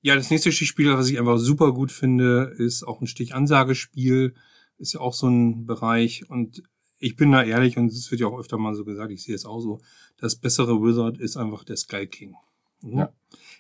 Ja, 0.01 0.15
das 0.15 0.31
nächste 0.31 0.51
Stichspiel, 0.51 0.91
was 0.93 1.09
ich 1.09 1.19
einfach 1.19 1.37
super 1.37 1.73
gut 1.73 1.91
finde, 1.91 2.53
ist 2.57 2.83
auch 2.83 3.01
ein 3.01 3.07
Stichansagespiel. 3.07 4.33
Ist 4.77 4.93
ja 4.93 4.99
auch 4.99 5.13
so 5.13 5.27
ein 5.27 5.65
Bereich. 5.65 6.29
Und 6.29 6.63
ich 6.97 7.15
bin 7.15 7.31
da 7.31 7.43
ehrlich 7.43 7.77
und 7.77 7.91
es 7.91 8.09
wird 8.09 8.21
ja 8.21 8.27
auch 8.27 8.39
öfter 8.39 8.57
mal 8.57 8.73
so 8.73 8.83
gesagt, 8.83 9.11
ich 9.11 9.23
sehe 9.23 9.35
es 9.35 9.45
auch 9.45 9.59
so, 9.59 9.79
das 10.17 10.35
bessere 10.35 10.81
Wizard 10.81 11.17
ist 11.17 11.37
einfach 11.37 11.63
der 11.63 11.77
Sky 11.77 12.07
King. 12.07 12.35
Mhm. 12.81 12.97
Ja. 12.97 13.13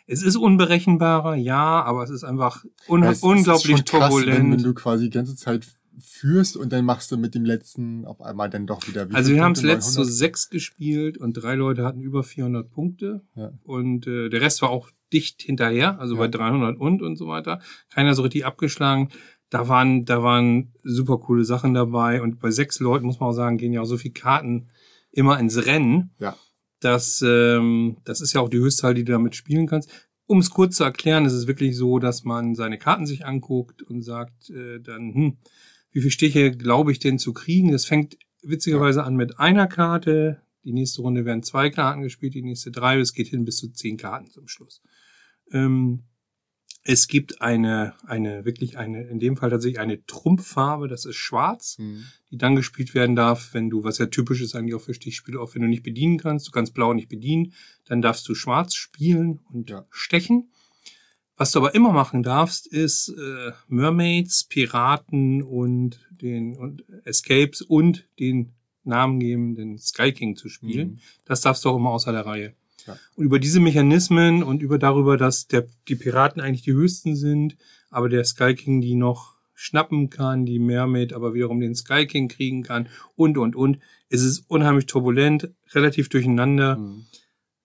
Es 0.07 0.23
ist 0.23 0.35
unberechenbarer, 0.35 1.35
ja, 1.35 1.83
aber 1.83 2.03
es 2.03 2.09
ist 2.09 2.23
einfach 2.23 2.65
un 2.87 3.03
ja, 3.03 3.11
es 3.11 3.21
unglaublich 3.21 3.77
ist 3.77 3.87
turbulent. 3.87 4.27
Krass, 4.27 4.39
wenn, 4.39 4.51
wenn, 4.51 4.63
du 4.63 4.73
quasi 4.73 5.05
die 5.05 5.09
ganze 5.11 5.35
Zeit 5.35 5.67
führst 6.01 6.57
und 6.57 6.71
dann 6.73 6.85
machst 6.85 7.11
du 7.11 7.17
mit 7.17 7.35
dem 7.35 7.45
letzten 7.45 8.05
auf 8.05 8.21
einmal 8.21 8.49
dann 8.49 8.67
doch 8.67 8.87
wieder. 8.87 9.09
Wie 9.09 9.13
also 9.13 9.31
wir 9.31 9.43
haben 9.43 9.53
es 9.53 9.61
letzt 9.61 9.93
so 9.93 10.03
sechs 10.03 10.49
gespielt 10.49 11.17
und 11.17 11.33
drei 11.33 11.55
Leute 11.55 11.83
hatten 11.83 12.01
über 12.01 12.23
400 12.23 12.69
Punkte 12.69 13.21
ja. 13.35 13.51
und 13.63 14.07
äh, 14.07 14.29
der 14.29 14.41
Rest 14.41 14.61
war 14.61 14.69
auch 14.69 14.89
dicht 15.13 15.41
hinterher, 15.41 15.99
also 15.99 16.15
ja. 16.15 16.21
bei 16.21 16.27
300 16.27 16.77
und 16.77 17.01
und 17.01 17.15
so 17.17 17.27
weiter. 17.27 17.61
Keiner 17.89 18.13
so 18.15 18.21
richtig 18.21 18.45
abgeschlagen 18.45 19.09
da 19.51 19.67
waren, 19.67 20.05
da 20.05 20.23
waren 20.23 20.71
super 20.81 21.19
coole 21.19 21.43
Sachen 21.43 21.73
dabei. 21.75 22.21
Und 22.21 22.39
bei 22.39 22.49
sechs 22.49 22.79
Leuten 22.79 23.05
muss 23.05 23.19
man 23.19 23.29
auch 23.29 23.33
sagen, 23.33 23.57
gehen 23.57 23.73
ja 23.73 23.81
auch 23.81 23.85
so 23.85 23.97
viele 23.97 24.13
Karten 24.13 24.69
immer 25.11 25.37
ins 25.39 25.65
Rennen. 25.65 26.11
Ja. 26.19 26.35
Das, 26.79 27.21
ähm, 27.23 27.97
das 28.05 28.21
ist 28.21 28.33
ja 28.33 28.41
auch 28.41 28.49
die 28.49 28.57
Höchstzahl, 28.57 28.93
die 28.93 29.03
du 29.03 29.11
damit 29.11 29.35
spielen 29.35 29.67
kannst. 29.67 29.89
Um 30.25 30.39
es 30.39 30.49
kurz 30.49 30.77
zu 30.77 30.85
erklären, 30.85 31.25
ist 31.25 31.33
es 31.33 31.47
wirklich 31.47 31.75
so, 31.75 31.99
dass 31.99 32.23
man 32.23 32.55
seine 32.55 32.77
Karten 32.77 33.05
sich 33.05 33.25
anguckt 33.25 33.83
und 33.83 34.01
sagt 34.03 34.49
äh, 34.49 34.79
dann, 34.79 35.13
hm, 35.13 35.37
wie 35.91 35.99
viele 35.99 36.11
Stiche 36.11 36.51
glaube 36.51 36.91
ich 36.91 36.99
denn 36.99 37.19
zu 37.19 37.33
kriegen? 37.33 37.71
Das 37.71 37.85
fängt 37.85 38.17
witzigerweise 38.41 39.03
an 39.03 39.15
mit 39.15 39.39
einer 39.39 39.67
Karte. 39.67 40.41
Die 40.63 40.73
nächste 40.73 41.01
Runde 41.01 41.25
werden 41.25 41.43
zwei 41.43 41.69
Karten 41.69 42.01
gespielt, 42.01 42.33
die 42.33 42.43
nächste 42.43 42.71
drei. 42.71 42.99
Es 42.99 43.13
geht 43.13 43.27
hin 43.27 43.45
bis 43.45 43.57
zu 43.57 43.69
zehn 43.69 43.97
Karten 43.97 44.29
zum 44.29 44.47
Schluss. 44.47 44.81
Ähm, 45.51 46.03
es 46.83 47.07
gibt 47.07 47.41
eine, 47.41 47.93
eine, 48.05 48.43
wirklich 48.43 48.77
eine, 48.77 49.03
in 49.03 49.19
dem 49.19 49.37
Fall 49.37 49.51
tatsächlich 49.51 49.79
eine 49.79 50.03
Trumpffarbe, 50.05 50.87
das 50.87 51.05
ist 51.05 51.15
schwarz, 51.15 51.77
mhm. 51.77 52.05
die 52.31 52.37
dann 52.37 52.55
gespielt 52.55 52.95
werden 52.95 53.15
darf, 53.15 53.53
wenn 53.53 53.69
du, 53.69 53.83
was 53.83 53.99
ja 53.99 54.07
typisch 54.07 54.41
ist 54.41 54.55
eigentlich 54.55 54.73
auch 54.73 54.81
für 54.81 54.95
Stichspiele, 54.95 55.39
auch 55.39 55.53
wenn 55.53 55.61
du 55.61 55.67
nicht 55.67 55.83
bedienen 55.83 56.17
kannst, 56.17 56.47
du 56.47 56.51
kannst 56.51 56.73
blau 56.73 56.93
nicht 56.93 57.09
bedienen, 57.09 57.53
dann 57.85 58.01
darfst 58.01 58.27
du 58.27 58.33
schwarz 58.33 58.73
spielen 58.73 59.41
und 59.51 59.69
ja. 59.69 59.85
stechen. 59.91 60.51
Was 61.41 61.53
du 61.53 61.57
aber 61.57 61.73
immer 61.73 61.91
machen 61.91 62.21
darfst, 62.21 62.67
ist 62.67 63.09
äh, 63.09 63.51
Mermaids, 63.67 64.43
Piraten 64.43 65.41
und 65.41 65.99
den 66.11 66.55
und 66.55 66.83
Escapes 67.03 67.63
und 67.63 68.07
den 68.19 68.51
namengebenden 68.83 69.79
Sky 69.79 70.11
King 70.11 70.35
zu 70.35 70.49
spielen. 70.49 70.87
Mhm. 70.87 70.99
Das 71.25 71.41
darfst 71.41 71.65
du 71.65 71.69
auch 71.69 71.77
immer 71.77 71.89
außer 71.89 72.11
der 72.11 72.27
Reihe. 72.27 72.53
Ja. 72.85 72.95
Und 73.15 73.25
über 73.25 73.39
diese 73.39 73.59
Mechanismen 73.59 74.43
und 74.43 74.61
über 74.61 74.77
darüber, 74.77 75.17
dass 75.17 75.47
der, 75.47 75.65
die 75.87 75.95
Piraten 75.95 76.43
eigentlich 76.43 76.61
die 76.61 76.73
höchsten 76.73 77.15
sind, 77.15 77.57
aber 77.89 78.07
der 78.07 78.23
Sky 78.23 78.53
King 78.53 78.79
die 78.79 78.93
noch 78.93 79.33
schnappen 79.55 80.11
kann, 80.11 80.45
die 80.45 80.59
Mermaid 80.59 81.11
aber 81.11 81.33
wiederum 81.33 81.59
den 81.59 81.73
Sky 81.73 82.05
King 82.05 82.27
kriegen 82.27 82.61
kann 82.61 82.87
und, 83.15 83.39
und, 83.39 83.55
und. 83.55 83.79
Es 84.09 84.21
ist 84.21 84.43
unheimlich 84.47 84.85
turbulent, 84.85 85.49
relativ 85.71 86.07
durcheinander. 86.07 86.77
Mhm. 86.77 87.07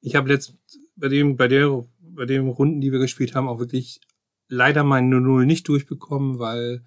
Ich 0.01 0.17
habe 0.17 0.31
letzt 0.31 0.57
bei 0.97 1.09
dem, 1.09 1.37
bei 1.37 1.47
der, 1.47 1.85
bei 2.17 2.27
den 2.27 2.49
Runden, 2.49 2.81
die 2.81 2.93
wir 2.93 2.99
gespielt 2.99 3.35
haben, 3.35 3.49
auch 3.49 3.59
wirklich 3.59 4.01
leider 4.49 4.85
mein 4.85 5.13
0-0 5.13 5.45
nicht 5.45 5.69
durchbekommen, 5.69 6.39
weil 6.39 6.83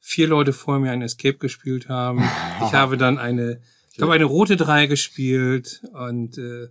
vier 0.00 0.28
Leute 0.28 0.52
vor 0.52 0.78
mir 0.78 0.90
ein 0.92 1.02
Escape 1.02 1.38
gespielt 1.38 1.88
haben. 1.88 2.18
ich 2.18 2.72
habe 2.72 2.96
dann 2.96 3.18
eine, 3.18 3.60
ich 3.92 4.00
habe 4.00 4.12
eine 4.12 4.24
rote 4.24 4.56
3 4.56 4.86
gespielt 4.86 5.82
und 5.92 6.38
äh, 6.38 6.68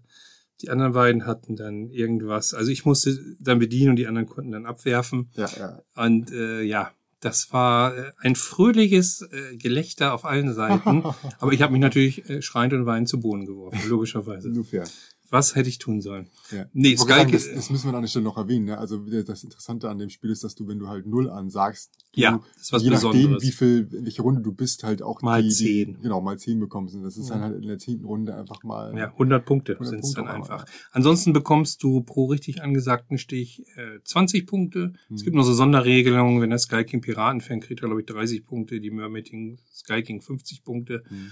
die 0.62 0.70
anderen 0.70 0.93
beiden 0.93 1.25
hatten 1.25 1.55
dann 1.55 1.89
irgendwas. 1.89 2.53
Also 2.53 2.72
ich 2.72 2.86
musste 2.86 3.17
dann 3.39 3.60
bedienen 3.60 3.91
und 3.91 3.96
die 3.98 4.08
anderen 4.08 4.27
konnten 4.27 4.51
dann 4.51 4.65
abwerfen. 4.65 5.29
Ja, 5.36 5.50
ja. 5.58 5.82
Und 5.96 6.32
äh, 6.32 6.62
ja, 6.62 6.91
Das 7.20 7.53
war 7.53 7.98
äh, 7.98 8.12
ein 8.20 8.36
fröhliches 8.36 9.22
äh, 9.22 9.55
Gelächter 9.55 10.13
auf 10.13 10.25
allen 10.25 10.53
Seiten. 10.53 11.03
aber 11.39 11.53
ich 11.53 11.62
habe 11.62 11.72
mich 11.72 11.82
natürlich 11.82 12.29
äh, 12.29 12.41
schreiend 12.41 12.74
und 12.74 12.86
weinend 12.86 13.08
zu 13.08 13.20
Boden 13.20 13.46
geworfen, 13.46 13.79
logischerweise. 13.89 14.53
Fair. 14.63 14.86
Was 15.34 15.56
hätte 15.56 15.68
ich 15.68 15.80
tun 15.80 16.00
sollen? 16.00 16.30
Ja. 16.52 16.68
Nee, 16.74 16.96
wollte 17.00 17.12
sagen, 17.12 17.30
Sky, 17.30 17.32
das, 17.32 17.52
das 17.56 17.70
müssen 17.72 17.90
wir 17.90 17.96
an 17.96 18.04
der 18.04 18.08
Stelle 18.08 18.24
noch 18.24 18.38
erwähnen. 18.38 18.66
Ne? 18.66 18.78
Also 18.78 18.98
das 19.00 19.44
Interessante 19.44 19.90
an 19.90 19.98
dem 19.98 20.12
Spiel 20.12 20.30
ist, 20.30 20.44
dass 20.44 20.54
du, 20.54 20.68
wenn 20.68 20.78
du 20.78 20.88
halt 20.88 21.08
null 21.08 21.28
ansagst, 21.28 21.90
du, 22.13 22.22
Ja, 22.22 22.40
das 22.56 22.72
was 22.72 22.84
je 22.84 22.92
nachdem, 22.92 23.12
Besonderes. 23.12 23.44
wie 23.44 23.52
viel, 23.52 23.88
in 23.94 24.06
welche 24.06 24.22
Runde 24.22 24.42
du 24.42 24.52
bist, 24.52 24.84
halt 24.84 25.02
auch 25.02 25.24
Mal 25.24 25.42
die, 25.42 25.50
die, 25.50 25.56
zehn. 25.56 26.02
genau 26.04 26.22
mal 26.22 26.38
zehn 26.38 26.60
bekommst. 26.60 26.94
Und 26.94 27.02
das 27.02 27.18
ist 27.18 27.30
Ja. 27.30 27.34
dann 27.36 27.44
halt 27.46 27.62
in 27.63 27.68
der 27.68 27.80
zehnten 27.80 28.06
Runde 28.06 28.36
einfach 28.36 28.62
mal. 28.63 28.96
Ja, 28.96 29.08
100 29.12 29.44
Punkte 29.44 29.72
100 29.74 29.90
sind 29.90 30.04
es 30.04 30.12
dann 30.13 30.28
einfach. 30.28 30.66
Ansonsten 30.92 31.34
bekommst 31.34 31.82
du 31.82 32.02
pro 32.02 32.25
richtig 32.25 32.62
angesagten 32.62 33.18
Stich 33.18 33.63
äh, 33.75 34.00
20 34.04 34.46
Punkte. 34.46 34.94
Es 35.06 35.22
Hm. 35.22 35.24
gibt 35.25 35.36
noch 35.36 35.44
so 35.46 35.54
Sonderregelungen, 35.54 36.42
wenn 36.42 36.52
der 36.52 36.60
Sky 36.60 36.84
King 36.84 37.02
Piraten 37.02 37.42
fängt, 37.42 37.63
kriegt 37.63 37.82
er, 37.82 37.88
glaube 37.88 38.02
ich, 38.02 38.06
30 38.06 38.46
Punkte, 38.46 38.80
die 38.80 38.92
Mermaid 38.92 39.32
Sky 39.74 40.04
King 40.04 40.22
50 40.22 40.63
Punkte. 40.63 41.02
Hm. 41.08 41.32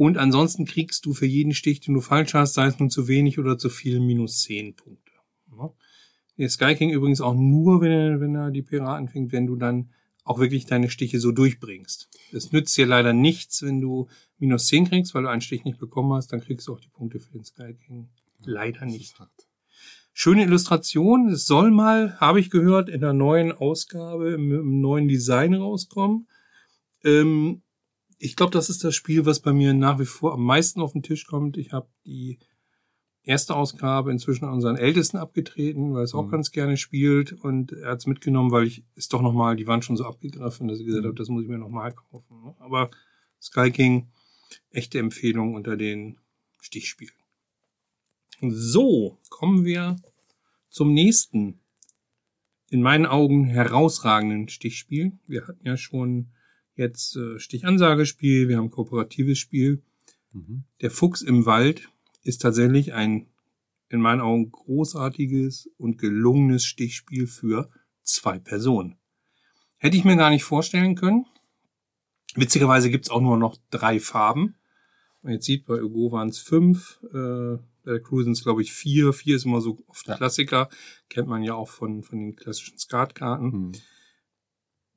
Und 0.00 0.16
ansonsten 0.16 0.64
kriegst 0.64 1.04
du 1.04 1.12
für 1.12 1.26
jeden 1.26 1.52
Stich, 1.52 1.80
den 1.80 1.92
du 1.92 2.00
falsch 2.00 2.32
hast, 2.32 2.54
sei 2.54 2.68
es 2.68 2.78
nun 2.78 2.88
zu 2.88 3.06
wenig 3.06 3.38
oder 3.38 3.58
zu 3.58 3.68
viel, 3.68 4.00
minus 4.00 4.44
10 4.44 4.74
Punkte. 4.74 5.12
Ja. 5.54 5.74
Der 6.38 6.48
Sky 6.48 6.74
King 6.74 6.88
übrigens 6.88 7.20
auch 7.20 7.34
nur, 7.34 7.82
wenn 7.82 7.92
er, 7.92 8.18
wenn 8.18 8.34
er 8.34 8.50
die 8.50 8.62
Piraten 8.62 9.08
fängt, 9.08 9.30
wenn 9.30 9.46
du 9.46 9.56
dann 9.56 9.90
auch 10.24 10.38
wirklich 10.38 10.64
deine 10.64 10.88
Stiche 10.88 11.20
so 11.20 11.32
durchbringst. 11.32 12.08
Es 12.32 12.50
nützt 12.50 12.78
dir 12.78 12.86
leider 12.86 13.12
nichts, 13.12 13.62
wenn 13.62 13.82
du 13.82 14.08
minus 14.38 14.68
10 14.68 14.88
kriegst, 14.88 15.14
weil 15.14 15.24
du 15.24 15.28
einen 15.28 15.42
Stich 15.42 15.64
nicht 15.64 15.78
bekommen 15.78 16.14
hast, 16.14 16.32
dann 16.32 16.40
kriegst 16.40 16.66
du 16.68 16.72
auch 16.72 16.80
die 16.80 16.88
Punkte 16.88 17.20
für 17.20 17.32
den 17.32 17.44
Sky 17.44 17.74
King. 17.74 18.08
Leider 18.42 18.86
nicht. 18.86 19.20
Schöne 20.14 20.44
Illustration. 20.44 21.28
Es 21.28 21.44
soll 21.44 21.70
mal, 21.70 22.18
habe 22.18 22.40
ich 22.40 22.48
gehört, 22.48 22.88
in 22.88 23.02
der 23.02 23.12
neuen 23.12 23.52
Ausgabe, 23.52 24.30
im, 24.30 24.50
im 24.50 24.80
neuen 24.80 25.08
Design 25.08 25.52
rauskommen. 25.52 26.26
Ähm, 27.04 27.60
ich 28.22 28.36
glaube, 28.36 28.52
das 28.52 28.68
ist 28.68 28.84
das 28.84 28.94
Spiel, 28.94 29.24
was 29.24 29.40
bei 29.40 29.52
mir 29.52 29.72
nach 29.72 29.98
wie 29.98 30.04
vor 30.04 30.34
am 30.34 30.44
meisten 30.44 30.80
auf 30.82 30.92
den 30.92 31.02
Tisch 31.02 31.26
kommt. 31.26 31.56
Ich 31.56 31.72
habe 31.72 31.88
die 32.04 32.38
erste 33.22 33.56
Ausgabe 33.56 34.10
inzwischen 34.10 34.44
an 34.44 34.52
unseren 34.52 34.76
Ältesten 34.76 35.16
abgetreten, 35.16 35.94
weil 35.94 36.04
es 36.04 36.14
auch 36.14 36.26
Mhm. 36.26 36.30
ganz 36.30 36.50
gerne 36.50 36.76
spielt. 36.76 37.32
Und 37.32 37.72
er 37.72 37.92
hat 37.92 38.00
es 38.00 38.06
mitgenommen, 38.06 38.50
weil 38.50 38.66
ich 38.66 38.84
es 38.94 39.08
doch 39.08 39.22
nochmal, 39.22 39.56
die 39.56 39.66
waren 39.66 39.80
schon 39.80 39.96
so 39.96 40.04
abgegriffen, 40.04 40.68
dass 40.68 40.78
ich 40.80 40.86
gesagt 40.86 41.04
Mhm. 41.04 41.08
habe, 41.08 41.16
das 41.18 41.28
muss 41.28 41.42
ich 41.44 41.48
mir 41.48 41.58
nochmal 41.58 41.92
kaufen. 41.94 42.42
ne? 42.44 42.54
Aber 42.58 42.90
Sky 43.40 43.70
King, 43.70 44.10
echte 44.70 44.98
Empfehlung 44.98 45.54
unter 45.54 45.76
den 45.78 46.18
Stichspielen. 46.60 47.14
So, 48.42 49.18
kommen 49.30 49.64
wir 49.64 49.96
zum 50.68 50.92
nächsten, 50.92 51.60
in 52.68 52.82
meinen 52.82 53.06
Augen 53.06 53.46
herausragenden 53.46 54.48
Stichspiel. 54.48 55.18
Wir 55.26 55.46
hatten 55.48 55.66
ja 55.66 55.76
schon 55.76 56.28
jetzt 56.80 57.16
äh, 57.16 57.38
Stichansagespiel, 57.38 58.48
wir 58.48 58.56
haben 58.56 58.70
kooperatives 58.70 59.38
Spiel. 59.38 59.82
Mhm. 60.32 60.64
Der 60.80 60.90
Fuchs 60.90 61.22
im 61.22 61.46
Wald 61.46 61.88
ist 62.22 62.42
tatsächlich 62.42 62.92
ein 62.92 63.26
in 63.88 64.00
meinen 64.00 64.20
Augen 64.20 64.50
großartiges 64.50 65.68
und 65.76 65.98
gelungenes 65.98 66.64
Stichspiel 66.64 67.26
für 67.26 67.70
zwei 68.02 68.38
Personen. 68.38 68.96
Hätte 69.78 69.96
ich 69.96 70.04
mir 70.04 70.16
gar 70.16 70.30
nicht 70.30 70.44
vorstellen 70.44 70.94
können. 70.94 71.26
Witzigerweise 72.36 72.90
gibt's 72.90 73.10
auch 73.10 73.20
nur 73.20 73.36
noch 73.36 73.56
drei 73.70 73.98
Farben. 73.98 74.54
Man 75.22 75.32
jetzt 75.34 75.46
sieht, 75.46 75.66
bei 75.66 75.80
Hugo 75.80 76.12
waren 76.12 76.28
es 76.28 76.38
fünf, 76.38 77.00
äh, 77.12 77.56
bei 77.82 77.92
der 77.92 78.02
Crew 78.02 78.22
sind 78.22 78.32
es, 78.32 78.42
glaube 78.42 78.62
ich, 78.62 78.72
vier. 78.72 79.12
Vier 79.12 79.36
ist 79.36 79.46
immer 79.46 79.60
so 79.60 79.78
oft 79.88 80.06
Ja. 80.06 80.16
Klassiker. 80.16 80.68
Kennt 81.08 81.28
man 81.28 81.42
ja 81.42 81.54
auch 81.54 81.68
von, 81.68 82.02
von 82.02 82.18
den 82.18 82.36
klassischen 82.36 82.78
Skatkarten. 82.78 83.52
Hm. 83.52 83.72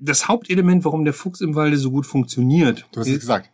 Das 0.06 0.28
Hauptelement, 0.28 0.84
warum 0.86 1.06
der 1.06 1.14
Fuchs 1.14 1.40
im 1.42 1.56
Walde 1.56 1.78
so 1.78 1.90
gut 1.92 2.06
funktioniert. 2.06 2.86
Du 2.92 3.00
hast 3.00 3.08
es 3.08 3.20
gesagt. 3.22 3.50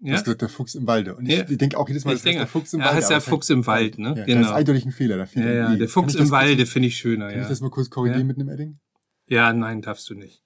Du 0.00 0.06
ja? 0.08 0.14
hast 0.14 0.24
gesagt, 0.24 0.40
der 0.40 0.48
Fuchs 0.48 0.74
im 0.74 0.86
Walde. 0.86 1.14
Und 1.14 1.26
Ja. 1.26 1.42
ich, 1.44 1.50
ich 1.50 1.58
denke 1.58 1.76
auch 1.76 1.86
jedes 1.88 2.04
Mal, 2.06 2.12
das 2.14 2.22
der 2.22 2.46
Fuchs 2.46 2.72
im 2.72 2.80
ja, 2.80 2.86
Walde. 2.86 2.96
heißt 2.96 3.10
ja 3.10 3.16
aber 3.16 3.24
Fuchs 3.24 3.50
im 3.50 3.66
Wald, 3.66 3.98
ne? 3.98 4.08
Ja, 4.08 4.14
Das 4.14 4.26
Genau. 4.26 4.40
ist 4.40 4.50
eindeutig 4.52 4.86
ein 4.86 4.92
Fehler. 4.92 5.18
Da 5.18 5.26
Ja, 5.40 5.50
ja, 5.52 5.76
der 5.76 5.88
Fuchs 5.88 6.14
im 6.14 6.20
das 6.20 6.30
Walde 6.30 6.64
finde 6.64 6.88
ich 6.88 6.96
schöner, 6.96 7.26
kann 7.28 7.36
ja. 7.36 7.42
ich 7.42 7.48
das 7.48 7.60
mal 7.60 7.70
kurz 7.70 7.90
korrigieren 7.90 8.20
Ja. 8.22 8.26
mit 8.26 8.38
einem 8.38 8.48
Edding? 8.48 8.78
Ja, 9.28 9.52
nein, 9.52 9.82
darfst 9.82 10.08
du 10.08 10.14
nicht. 10.14 10.42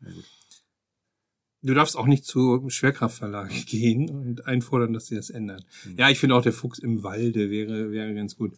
Du 1.63 1.73
darfst 1.73 1.97
auch 1.97 2.07
nicht 2.07 2.25
zu 2.25 2.69
Schwerkraftverlage 2.69 3.55
gehen 3.67 4.11
und 4.11 4.47
einfordern, 4.47 4.93
dass 4.93 5.07
sie 5.07 5.15
das 5.15 5.31
ändern. 5.31 5.65
Mhm. 5.85 5.97
Ja, 5.99 6.11
ich 6.11 6.19
finde 6.19 6.35
auch 6.35 6.43
der 6.43 6.53
Fuchs 6.53 6.79
im 6.81 7.03
Walde 7.05 7.49
wäre, 7.51 7.91
wäre 7.93 8.13
ganz 8.15 8.37
gut. 8.37 8.53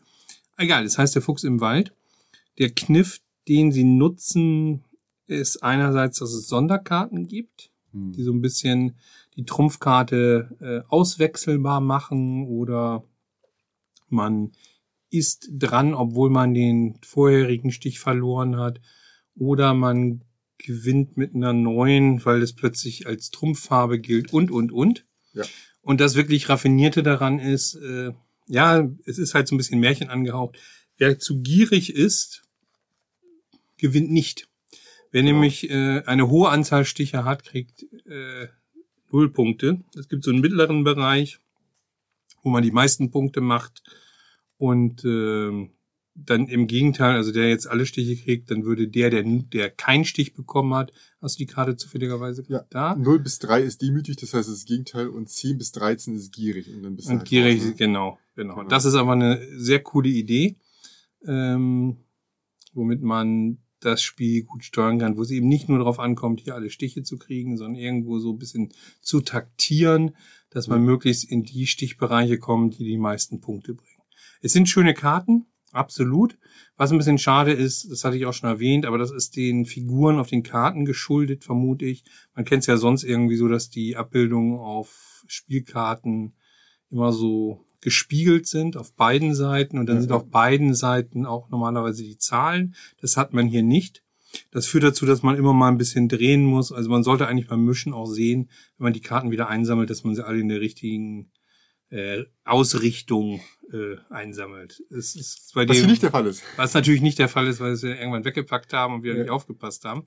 Egal, 0.57 0.85
das 0.85 0.97
heißt 0.99 1.15
der 1.15 1.23
Fuchs 1.23 1.45
im 1.45 1.61
Wald. 1.61 1.93
Der 2.59 2.71
Kniff, 2.71 3.21
den 3.49 3.71
sie 3.71 3.85
nutzen, 3.85 4.83
ist 5.27 5.62
einerseits, 5.62 6.19
dass 6.19 6.33
es 6.33 6.49
Sonderkarten 6.49 7.29
gibt, 7.29 7.71
Hm. 7.97 8.12
die 8.12 8.23
so 8.23 8.33
ein 8.33 8.43
bisschen 8.43 8.97
die 9.37 9.45
Trumpfkarte 9.45 10.57
äh, 10.61 10.89
auswechselbar 10.89 11.81
machen 11.81 12.47
oder 12.47 13.05
man 14.09 14.53
ist 15.11 15.49
dran, 15.53 15.95
obwohl 15.95 16.31
man 16.31 16.55
den 16.55 16.99
vorherigen 17.03 17.71
Stich 17.71 17.99
verloren 17.99 18.57
hat 18.57 18.81
oder 19.35 19.75
man 19.75 20.23
gewinnt 20.59 21.17
mit 21.17 21.35
einer 21.35 21.53
neuen, 21.53 22.25
weil 22.25 22.43
es 22.43 22.55
plötzlich 22.55 23.07
als 23.07 23.31
Trumpffarbe 23.31 24.01
gilt 24.01 24.33
und, 24.33 24.51
und, 24.51 24.73
und. 24.73 25.05
Ja. 25.33 25.45
Und 25.83 26.01
das 26.01 26.15
wirklich 26.15 26.49
Raffinierte 26.49 27.03
daran 27.03 27.39
ist, 27.39 27.75
äh, 27.77 28.12
ja, 28.49 28.89
es 29.05 29.19
ist 29.19 29.35
halt 29.35 29.49
so 29.49 29.55
ein 29.55 29.59
bisschen 29.59 29.81
Märchen 29.81 30.09
angehaucht. 30.09 30.59
Wer 30.97 31.19
zu 31.19 31.41
gierig 31.43 31.95
ist, 31.95 32.43
gewinnt 33.77 34.11
nicht. 34.11 34.49
Wer 35.17 35.23
Genau. 35.23 35.33
nämlich 35.33 35.71
äh, 35.71 36.03
eine 36.05 36.29
hohe 36.29 36.51
Anzahl 36.51 36.85
Stiche 36.85 37.25
hat, 37.25 37.43
kriegt 37.43 37.85
äh, 38.05 38.49
null 39.11 39.31
Punkte. 39.33 39.83
Es 39.99 40.11
gibt 40.11 40.23
so 40.25 40.31
einen 40.31 40.43
mittleren 40.43 40.85
Bereich, 40.85 41.39
wo 42.43 42.51
man 42.51 42.63
die 42.63 42.71
meisten 42.71 43.11
Punkte 43.11 43.41
macht. 43.41 43.83
Und 44.59 45.07
ähm, 45.07 45.71
dann 46.15 46.49
im 46.49 46.67
Gegenteil, 46.67 47.17
also 47.17 47.33
der 47.33 47.49
jetzt 47.49 47.67
alle 47.67 47.87
Stiche 47.87 48.23
kriegt, 48.23 48.51
dann 48.51 48.65
würde 48.67 48.89
der, 48.89 49.09
der, 49.09 49.23
der 49.23 49.71
keinen 49.71 50.05
Stich 50.05 50.35
bekommen 50.35 50.75
hat, 50.75 50.93
hast 51.23 51.37
du 51.41 51.47
die 51.47 51.51
Karte 51.51 51.77
zufälligerweise 51.77 52.45
Ja. 52.49 52.67
da? 52.69 52.95
0 52.95 53.19
bis 53.21 53.39
3 53.39 53.63
ist 53.63 53.81
demütig, 53.81 54.17
das 54.17 54.35
heißt 54.35 54.51
das 54.51 54.67
Gegenteil, 54.67 55.09
und 55.09 55.31
10 55.31 55.57
bis 55.57 55.73
13 55.73 56.15
ist 56.15 56.31
gierig. 56.31 56.69
Und, 56.69 56.83
dann 56.83 56.95
bist 56.95 57.09
Und 57.09 57.21
halt 57.21 57.29
gierig, 57.29 57.61
raus, 57.63 57.69
ne? 57.69 57.75
genau, 57.75 58.19
genau. 58.35 58.57
Genau. 58.57 58.69
Das 58.69 58.85
ist 58.85 58.95
aber 58.97 59.13
eine 59.13 59.41
sehr 59.59 59.83
coole 59.83 60.11
Idee, 60.11 60.57
ähm, 61.27 61.97
womit 62.75 63.01
man 63.01 63.57
das 63.81 64.03
Spiel 64.03 64.45
gut 64.45 64.65
steuern 64.65 64.99
kann, 64.99 65.17
wo 65.17 65.23
es 65.23 65.31
eben 65.31 65.49
nicht 65.49 65.69
nur 65.69 65.79
darauf 65.79 65.99
ankommt, 65.99 66.41
hier 66.41 66.55
alle 66.55 66.71
Stiche 66.71 67.03
zu 67.03 67.19
kriegen, 67.19 67.57
sondern 67.57 67.81
irgendwo 67.81 68.19
so 68.19 68.33
ein 68.33 68.39
bisschen 68.39 68.73
zu 69.01 69.21
taktieren, 69.21 70.17
dass 70.51 70.69
man 70.69 70.83
möglichst 70.83 71.25
in 71.25 71.43
die 71.43 71.67
Stichbereiche 71.67 72.39
kommt, 72.39 72.79
die 72.79 72.85
die 72.85 72.99
meisten 72.99 73.41
Punkte 73.41 73.75
bringen. 73.75 74.03
Es 74.41 74.53
sind 74.53 74.69
schöne 74.69 74.95
Karten, 74.95 75.47
absolut. 75.73 76.39
Was 76.77 76.91
ein 76.91 76.99
bisschen 76.99 77.19
schade 77.19 77.53
ist, 77.53 77.91
das 77.91 78.05
hatte 78.05 78.17
ich 78.17 78.27
auch 78.27 78.33
schon 78.33 78.49
erwähnt, 78.49 78.87
aber 78.87 78.99
das 78.99 79.11
ist 79.11 79.37
den 79.37 79.67
Figuren 79.67 80.19
auf 80.19 80.29
den 80.29 80.43
Karten 80.43 80.85
geschuldet, 80.85 81.45
vermute 81.45 81.85
ich. 81.85 82.05
Man 82.35 82.45
kennt 82.45 82.61
es 82.61 82.67
ja 82.67 82.77
sonst 82.77 83.05
irgendwie 83.05 83.37
so, 83.37 83.49
dass 83.49 83.71
die 83.71 83.97
Abbildungen 83.97 84.59
auf 84.59 85.25
Spielkarten 85.27 86.35
immer 86.91 87.12
so 87.12 87.66
gespiegelt 87.81 88.47
sind 88.47 88.77
auf 88.77 88.95
beiden 88.95 89.35
Seiten 89.35 89.79
und 89.79 89.87
dann 89.87 89.97
Ja, 89.97 90.03
sind 90.03 90.12
auf 90.12 90.29
beiden 90.31 90.75
Seiten 90.75 91.27
auch 91.27 91.51
normalerweise 91.51 92.03
die 92.03 92.19
Zahlen. 92.19 92.75
Das 93.01 93.17
hat 93.17 93.33
man 93.33 93.47
hier 93.47 93.62
nicht. 93.62 94.03
Das 94.51 94.67
führt 94.67 94.85
dazu, 94.85 95.07
dass 95.07 95.23
man 95.23 95.37
immer 95.37 95.53
mal 95.53 95.69
ein 95.69 95.79
bisschen 95.79 96.09
drehen 96.09 96.45
muss. 96.45 96.73
Also 96.73 96.91
man 96.91 97.03
sollte 97.03 97.27
eigentlich 97.27 97.49
beim 97.49 97.65
Mischen 97.65 97.93
auch 97.95 98.07
sehen, 98.07 98.51
wenn 98.77 98.85
man 98.85 98.93
die 98.93 99.01
Karten 99.01 99.31
wieder 99.31 99.49
einsammelt, 99.49 99.89
dass 99.91 100.05
man 100.05 100.15
sie 100.15 100.27
alle 100.27 100.41
in 100.41 100.49
der 100.49 100.61
richtigen 100.61 101.31
äh, 101.91 102.25
Ausrichtung 102.45 103.41
äh, 103.73 103.97
einsammelt. 104.11 104.83
Es 104.91 105.15
ist 105.15 105.53
bei 105.55 105.69
Was 105.69 105.77
dem, 105.77 105.85
hier 105.85 105.91
nicht 105.91 106.03
der 106.03 106.11
Fall 106.11 106.27
ist. 106.27 106.43
was 106.57 106.75
natürlich 106.75 107.01
nicht 107.01 107.19
der 107.19 107.29
Fall 107.29 107.47
ist, 107.47 107.61
weil 107.61 107.77
sie 107.77 107.89
irgendwann 107.89 108.25
weggepackt 108.25 108.73
haben 108.73 108.95
und 108.95 109.03
wir 109.05 109.15
Ja. 109.15 109.21
nicht 109.23 109.31
aufgepasst 109.31 109.85
haben. 109.85 110.05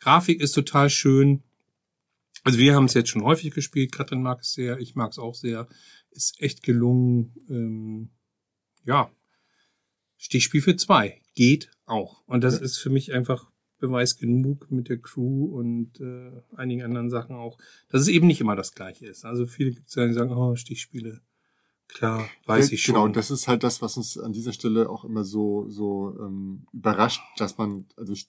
Grafik 0.00 0.40
ist 0.40 0.52
total 0.52 0.90
schön. 0.90 1.42
Also 2.44 2.58
wir 2.58 2.74
haben 2.74 2.84
es 2.86 2.94
jetzt 2.94 3.08
schon 3.10 3.22
häufig 3.24 3.52
gespielt. 3.54 3.92
Katrin 3.92 4.22
mag 4.22 4.40
es 4.42 4.52
sehr, 4.52 4.78
ich 4.78 4.94
mag 4.94 5.12
es 5.12 5.18
auch 5.18 5.34
sehr. 5.34 5.68
Ist 6.12 6.40
echt 6.40 6.62
gelungen. 6.62 7.34
Ähm, 7.48 8.10
ja, 8.84 9.10
Stichspiel 10.16 10.62
für 10.62 10.76
zwei. 10.76 11.20
Geht 11.34 11.70
auch. 11.86 12.22
Und 12.26 12.42
das 12.44 12.54
Ja. 12.58 12.60
ist 12.62 12.78
für 12.78 12.90
mich 12.90 13.12
einfach 13.12 13.50
Beweis 13.78 14.16
genug 14.16 14.70
mit 14.70 14.88
der 14.88 14.98
Crew 14.98 15.46
und 15.46 15.98
äh, 16.00 16.30
einigen 16.54 16.82
anderen 16.82 17.10
Sachen 17.10 17.34
auch, 17.34 17.58
dass 17.88 18.02
es 18.02 18.08
eben 18.08 18.26
nicht 18.28 18.40
immer 18.40 18.54
das 18.54 18.72
Gleiche 18.74 19.06
ist. 19.06 19.24
Also 19.24 19.46
viele 19.46 19.72
gibt 19.72 19.88
es 19.88 19.94
ja, 19.96 20.06
die 20.06 20.12
sagen, 20.12 20.30
oh, 20.32 20.54
Stichspiele. 20.54 21.20
Klar, 21.88 22.28
weiß 22.46 22.68
Ja, 22.68 22.74
ich 22.74 22.82
schon. 22.82 22.94
Genau, 22.94 23.04
und 23.04 23.16
das 23.16 23.30
ist 23.30 23.48
halt 23.48 23.64
das, 23.64 23.82
was 23.82 23.96
uns 23.96 24.16
an 24.18 24.32
dieser 24.32 24.52
Stelle 24.52 24.88
auch 24.88 25.04
immer 25.04 25.24
so, 25.24 25.68
so 25.68 26.16
ähm, 26.20 26.66
überrascht, 26.72 27.20
dass 27.38 27.58
man, 27.58 27.86
also 27.96 28.12
das, 28.12 28.28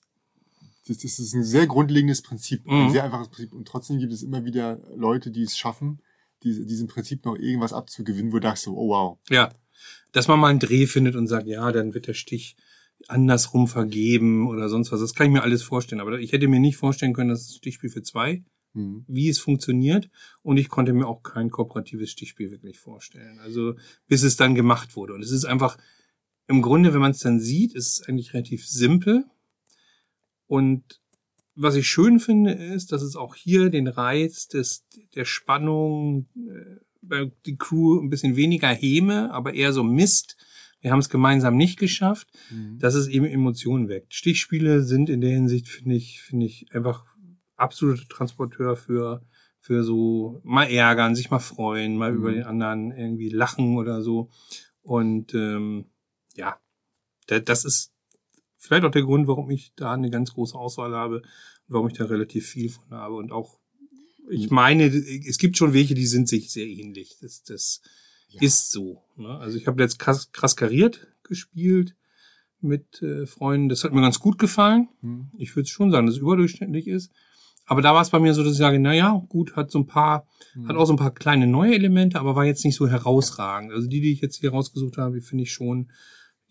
das 0.88 1.04
ist 1.04 1.32
ein 1.34 1.44
sehr 1.44 1.66
grundlegendes 1.66 2.22
Prinzip, 2.22 2.66
ein 2.66 2.86
Mhm. 2.86 2.90
sehr 2.90 3.04
einfaches 3.04 3.28
Prinzip. 3.28 3.54
Und 3.54 3.68
trotzdem 3.68 3.98
gibt 4.00 4.12
es 4.12 4.22
immer 4.22 4.44
wieder 4.44 4.80
Leute, 4.96 5.30
die 5.30 5.42
es 5.42 5.56
schaffen, 5.56 6.00
diese, 6.44 6.66
diesem 6.66 6.86
Prinzip 6.86 7.24
noch 7.24 7.36
irgendwas 7.36 7.72
abzugewinnen, 7.72 8.30
wo 8.30 8.36
du 8.36 8.40
dachtest 8.42 8.64
so, 8.64 8.76
oh 8.76 8.88
wow. 8.88 9.18
Ja, 9.30 9.52
dass 10.12 10.28
man 10.28 10.38
mal 10.38 10.48
einen 10.48 10.60
Dreh 10.60 10.86
findet 10.86 11.16
und 11.16 11.26
sagt, 11.26 11.46
ja, 11.46 11.72
dann 11.72 11.94
wird 11.94 12.06
der 12.06 12.14
Stich 12.14 12.56
andersrum 13.08 13.66
vergeben 13.66 14.46
oder 14.46 14.68
sonst 14.68 14.92
was. 14.92 15.00
Das 15.00 15.14
kann 15.14 15.26
ich 15.26 15.32
mir 15.32 15.42
alles 15.42 15.62
vorstellen. 15.62 16.00
Aber 16.00 16.18
ich 16.18 16.32
hätte 16.32 16.48
mir 16.48 16.60
nicht 16.60 16.76
vorstellen 16.76 17.12
können, 17.12 17.30
dass 17.30 17.46
das 17.48 17.56
Stichspiel 17.56 17.90
für 17.90 18.02
zwei 18.02 18.44
Mhm. 18.74 19.04
wie 19.06 19.28
es 19.28 19.38
funktioniert. 19.38 20.10
Und 20.42 20.56
ich 20.56 20.68
konnte 20.68 20.92
mir 20.92 21.06
auch 21.06 21.22
kein 21.22 21.50
kooperatives 21.50 22.10
Stichspiel 22.10 22.50
wirklich 22.50 22.78
vorstellen. 22.80 23.38
Also 23.38 23.74
bis 24.08 24.22
es 24.22 24.36
dann 24.36 24.54
gemacht 24.54 24.96
wurde. 24.96 25.14
Und 25.14 25.22
es 25.22 25.30
ist 25.30 25.44
einfach, 25.44 25.78
im 26.48 26.60
Grunde, 26.60 26.92
wenn 26.92 27.00
man 27.00 27.12
es 27.12 27.20
dann 27.20 27.40
sieht, 27.40 27.74
ist 27.74 27.86
es 27.86 28.08
eigentlich 28.08 28.34
relativ 28.34 28.66
simpel. 28.66 29.24
Und 30.46 31.00
was 31.56 31.74
ich 31.76 31.86
schön 31.88 32.18
finde, 32.20 32.52
ist, 32.52 32.92
dass 32.92 33.02
es 33.02 33.16
auch 33.16 33.34
hier 33.34 33.70
den 33.70 33.86
Reiz 33.88 34.48
des, 34.48 34.84
der 35.14 35.24
Spannung, 35.24 36.28
äh, 36.36 36.80
bei 37.02 37.30
die 37.46 37.56
Crew 37.56 38.00
ein 38.00 38.08
bisschen 38.10 38.34
weniger 38.36 38.68
Häme, 38.68 39.30
aber 39.32 39.54
eher 39.54 39.72
so 39.72 39.84
Mist. 39.84 40.36
Wir 40.80 40.90
haben 40.90 40.98
es 41.00 41.08
gemeinsam 41.10 41.56
nicht 41.56 41.78
geschafft, 41.78 42.28
Mhm. 42.50 42.78
dass 42.78 42.94
es 42.94 43.08
eben 43.08 43.24
Emotionen 43.26 43.88
weckt. 43.88 44.14
Stichspiele 44.14 44.82
sind 44.82 45.08
in 45.10 45.20
der 45.20 45.30
Hinsicht, 45.30 45.68
finde 45.68 45.96
ich, 45.96 46.20
finde 46.22 46.46
ich 46.46 46.66
einfach 46.72 47.04
absolute 47.56 48.08
Transporteur 48.08 48.76
für, 48.76 49.22
für 49.60 49.84
so 49.84 50.40
mal 50.44 50.64
ärgern, 50.64 51.14
sich 51.14 51.30
mal 51.30 51.38
freuen, 51.38 51.96
mal 51.96 52.12
Mhm. 52.12 52.18
über 52.18 52.32
den 52.32 52.42
anderen 52.44 52.90
irgendwie 52.90 53.28
lachen 53.30 53.76
oder 53.76 54.02
so. 54.02 54.30
Und 54.82 55.32
ähm, 55.34 55.86
ja, 56.36 56.58
da- 57.28 57.38
das 57.40 57.64
ist 57.64 57.93
vielleicht 58.66 58.84
auch 58.84 58.90
der 58.90 59.02
Grund, 59.02 59.26
warum 59.28 59.50
ich 59.50 59.72
da 59.76 59.92
eine 59.92 60.10
ganz 60.10 60.32
große 60.32 60.56
Auswahl 60.56 60.94
habe 60.94 61.16
und 61.16 61.24
warum 61.68 61.88
ich 61.88 61.94
da 61.94 62.04
relativ 62.06 62.46
viel 62.46 62.70
von 62.70 62.90
habe. 62.90 63.14
Und 63.14 63.32
auch, 63.32 63.58
ich 64.30 64.48
Mhm. 64.50 64.54
meine, 64.54 64.84
es 64.86 65.38
gibt 65.38 65.56
schon 65.56 65.74
welche, 65.74 65.94
die 65.94 66.06
sind 66.06 66.28
sich 66.28 66.50
sehr 66.50 66.66
ähnlich. 66.66 67.16
Das, 67.20 67.42
das 67.42 67.82
Ja. 68.28 68.40
ist 68.42 68.70
so. 68.70 69.02
Ne? 69.16 69.28
Also 69.38 69.56
ich 69.58 69.66
habe 69.66 69.82
jetzt 69.82 69.98
krass, 69.98 70.32
krass 70.32 70.56
kariert 70.56 71.06
gespielt 71.22 71.94
mit 72.60 73.02
äh, 73.02 73.26
Freunden. 73.26 73.68
Das 73.68 73.84
hat 73.84 73.92
mir 73.92 74.00
ganz 74.00 74.18
gut 74.20 74.38
gefallen. 74.38 74.88
Mhm. 75.02 75.30
Ich 75.38 75.54
würde 75.56 75.68
schon 75.68 75.90
sagen, 75.90 76.06
dass 76.06 76.16
es 76.16 76.20
überdurchschnittlich 76.22 76.86
ist. 76.88 77.12
Aber 77.66 77.80
da 77.80 77.94
war 77.94 78.02
es 78.02 78.10
bei 78.10 78.18
mir 78.18 78.34
so, 78.34 78.42
dass 78.42 78.52
ich 78.52 78.58
sage, 78.58 78.78
na 78.78 78.92
ja, 78.94 79.24
gut, 79.28 79.56
hat 79.56 79.70
so 79.70 79.78
ein 79.78 79.86
paar, 79.86 80.26
Mhm. 80.54 80.68
hat 80.68 80.76
auch 80.76 80.84
so 80.86 80.92
ein 80.92 80.98
paar 80.98 81.14
kleine 81.14 81.46
neue 81.46 81.74
Elemente, 81.74 82.18
aber 82.20 82.34
war 82.36 82.44
jetzt 82.44 82.64
nicht 82.64 82.76
so 82.76 82.88
herausragend. 82.88 83.72
Also 83.72 83.88
die, 83.88 84.00
die 84.02 84.12
ich 84.12 84.20
jetzt 84.20 84.36
hier 84.36 84.50
rausgesucht 84.50 84.98
habe, 84.98 85.14
die 85.16 85.20
finde 85.22 85.44
ich 85.44 85.52
schon, 85.52 85.90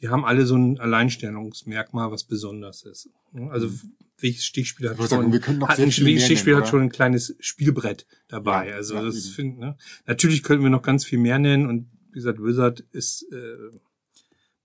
die 0.03 0.09
haben 0.09 0.25
alle 0.25 0.45
so 0.45 0.57
ein 0.57 0.81
Alleinstellungsmerkmal, 0.81 2.11
was 2.11 2.25
besonders 2.25 2.83
ist. 2.83 3.09
Also 3.49 3.71
welches 4.19 4.43
Stichspiel 4.43 4.89
hat 4.89 4.97
wollte 4.97 5.11
sagen, 5.11 5.23
schon, 5.23 5.31
wir 5.31 5.39
können 5.39 5.59
noch 5.59 5.69
hat 5.69 5.79
ein 5.79 5.91
Stichspiel 5.93 6.17
nennen, 6.51 6.61
hat 6.61 6.67
schon 6.67 6.81
ein 6.81 6.89
kleines 6.89 7.37
Spielbrett 7.39 8.05
dabei. 8.27 8.67
Ja, 8.69 8.75
also 8.75 8.95
ja, 8.95 9.01
das 9.01 9.15
eben. 9.15 9.33
find, 9.33 9.59
ne? 9.59 9.77
Natürlich 10.05 10.43
könnten 10.43 10.63
wir 10.63 10.69
noch 10.69 10.81
ganz 10.81 11.05
viel 11.05 11.19
mehr 11.19 11.39
nennen 11.39 11.67
und 11.67 11.87
wie 12.09 12.15
gesagt, 12.15 12.43
Wizard 12.43 12.81
ist 12.91 13.25
äh, 13.31 13.55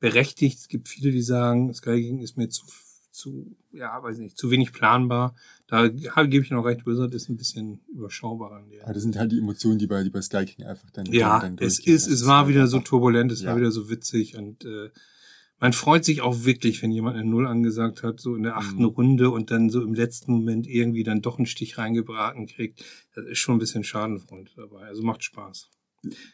berechtigt. 0.01 0.59
Es 0.59 0.66
gibt 0.66 0.88
viele, 0.88 1.12
die 1.12 1.22
sagen, 1.22 1.72
Skyking 1.72 2.18
ist 2.18 2.37
mir 2.37 2.48
zu, 2.48 2.64
zu, 3.12 3.57
ja, 3.70 4.03
weiß 4.03 4.18
nicht, 4.18 4.37
zu 4.37 4.51
wenig 4.51 4.72
planbar. 4.72 5.37
Da 5.68 5.87
gebe 5.87 6.44
ich 6.44 6.51
noch 6.51 6.64
recht, 6.64 6.85
Wizard 6.85 7.14
ist 7.14 7.29
ein 7.29 7.37
bisschen 7.37 7.79
überschaubarer. 7.94 8.64
Ja, 8.77 8.92
das 8.92 9.05
sind 9.05 9.16
halt 9.16 9.31
die 9.31 9.38
Emotionen, 9.38 9.79
die 9.79 9.87
bei, 9.87 10.03
die 10.03 10.11
bei 10.11 10.20
Sky 10.20 10.46
King 10.46 10.66
einfach 10.66 10.90
dann, 10.90 11.07
ja, 11.07 11.38
dann 11.38 11.59
es 11.61 11.77
durchgehen. 11.77 11.94
ist, 11.94 12.09
es 12.09 12.27
war 12.27 12.38
halt 12.38 12.48
wieder 12.48 12.66
so 12.66 12.81
turbulent, 12.81 13.31
es 13.31 13.42
Ja. 13.42 13.51
war 13.51 13.57
wieder 13.57 13.70
so 13.70 13.88
witzig 13.88 14.37
und 14.37 14.64
äh, 14.64 14.90
man 15.61 15.73
freut 15.73 16.05
sich 16.05 16.21
auch 16.21 16.44
wirklich, 16.44 16.83
wenn 16.83 16.90
jemand 16.92 17.16
eine 17.16 17.29
Null 17.29 17.47
angesagt 17.47 18.03
hat, 18.03 18.21
so 18.21 18.37
in 18.37 18.42
der 18.44 18.57
achten 18.57 18.79
Mhm. 18.83 18.85
Runde 18.85 19.31
und 19.31 19.51
dann 19.51 19.71
so 19.71 19.83
im 19.83 19.94
letzten 19.94 20.33
Moment 20.33 20.66
irgendwie 20.66 21.03
dann 21.03 21.21
doch 21.23 21.38
einen 21.38 21.47
Stich 21.47 21.79
reingebraten 21.79 22.47
kriegt. 22.47 22.85
Das 23.14 23.25
ist 23.27 23.38
schon 23.38 23.57
ein 23.57 23.59
bisschen 23.59 23.83
Schadenfreude 23.85 24.51
dabei. 24.57 24.83
Also 24.87 25.03
macht 25.03 25.25
Spaß. 25.25 25.68